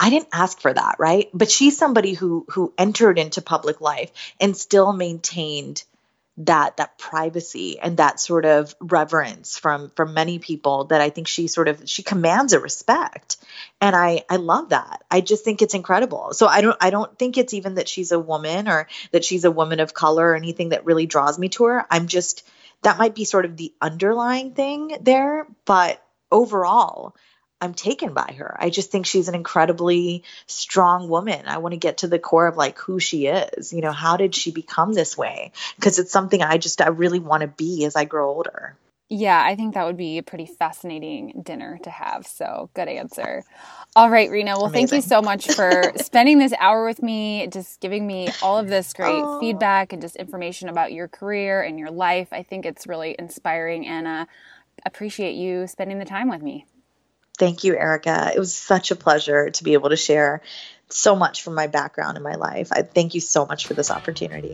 [0.00, 1.28] I didn't ask for that, right?
[1.34, 5.84] But she's somebody who who entered into public life and still maintained
[6.38, 11.28] that that privacy and that sort of reverence from from many people that I think
[11.28, 13.36] she sort of she commands a respect.
[13.78, 15.04] And I I love that.
[15.10, 16.32] I just think it's incredible.
[16.32, 19.44] So I don't I don't think it's even that she's a woman or that she's
[19.44, 21.86] a woman of color or anything that really draws me to her.
[21.90, 22.48] I'm just
[22.82, 27.14] that might be sort of the underlying thing there but overall
[27.60, 28.56] I'm taken by her.
[28.58, 31.46] I just think she's an incredibly strong woman.
[31.46, 33.72] I want to get to the core of like who she is.
[33.72, 35.52] You know, how did she become this way?
[35.76, 38.76] Because it's something I just I really want to be as I grow older.
[39.12, 42.28] Yeah, I think that would be a pretty fascinating dinner to have.
[42.28, 43.42] So, good answer.
[43.96, 44.52] All right, Rina.
[44.52, 44.86] Well, Amazing.
[44.86, 48.68] thank you so much for spending this hour with me, just giving me all of
[48.68, 49.40] this great oh.
[49.40, 52.28] feedback and just information about your career and your life.
[52.30, 54.26] I think it's really inspiring and uh,
[54.86, 56.66] appreciate you spending the time with me.
[57.40, 58.32] Thank you, Erica.
[58.36, 60.42] It was such a pleasure to be able to share
[60.90, 62.68] so much from my background in my life.
[62.70, 64.52] I thank you so much for this opportunity.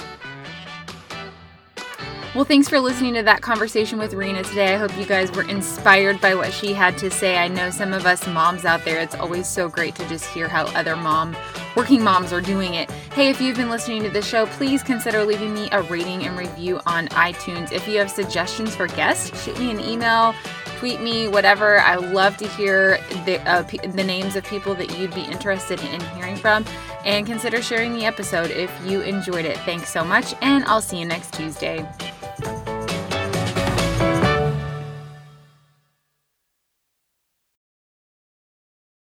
[2.33, 4.75] Well, thanks for listening to that conversation with Rina today.
[4.75, 7.39] I hope you guys were inspired by what she had to say.
[7.39, 10.47] I know some of us moms out there, it's always so great to just hear
[10.47, 11.35] how other mom
[11.75, 12.89] working moms are doing it.
[13.15, 16.39] Hey, if you've been listening to this show, please consider leaving me a rating and
[16.39, 17.73] review on iTunes.
[17.73, 20.33] If you have suggestions for guests, shoot me an email
[20.79, 21.81] tweet me, whatever.
[21.81, 25.81] I love to hear the, uh, p- the names of people that you'd be interested
[25.83, 26.65] in hearing from.
[27.05, 29.57] And consider sharing the episode if you enjoyed it.
[29.59, 31.89] Thanks so much, and I'll see you next Tuesday.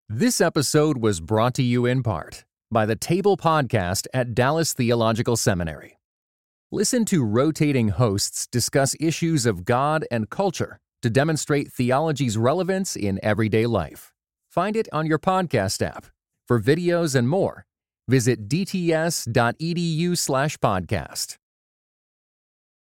[0.08, 5.36] This episode was brought to you in part by the Table Podcast at Dallas Theological
[5.36, 5.98] Seminary.
[6.72, 13.20] Listen to rotating hosts discuss issues of God and culture to demonstrate theology's relevance in
[13.22, 14.12] everyday life.
[14.50, 16.06] Find it on your podcast app.
[16.48, 17.66] For videos and more,
[18.08, 21.36] visit dts.edu/podcast.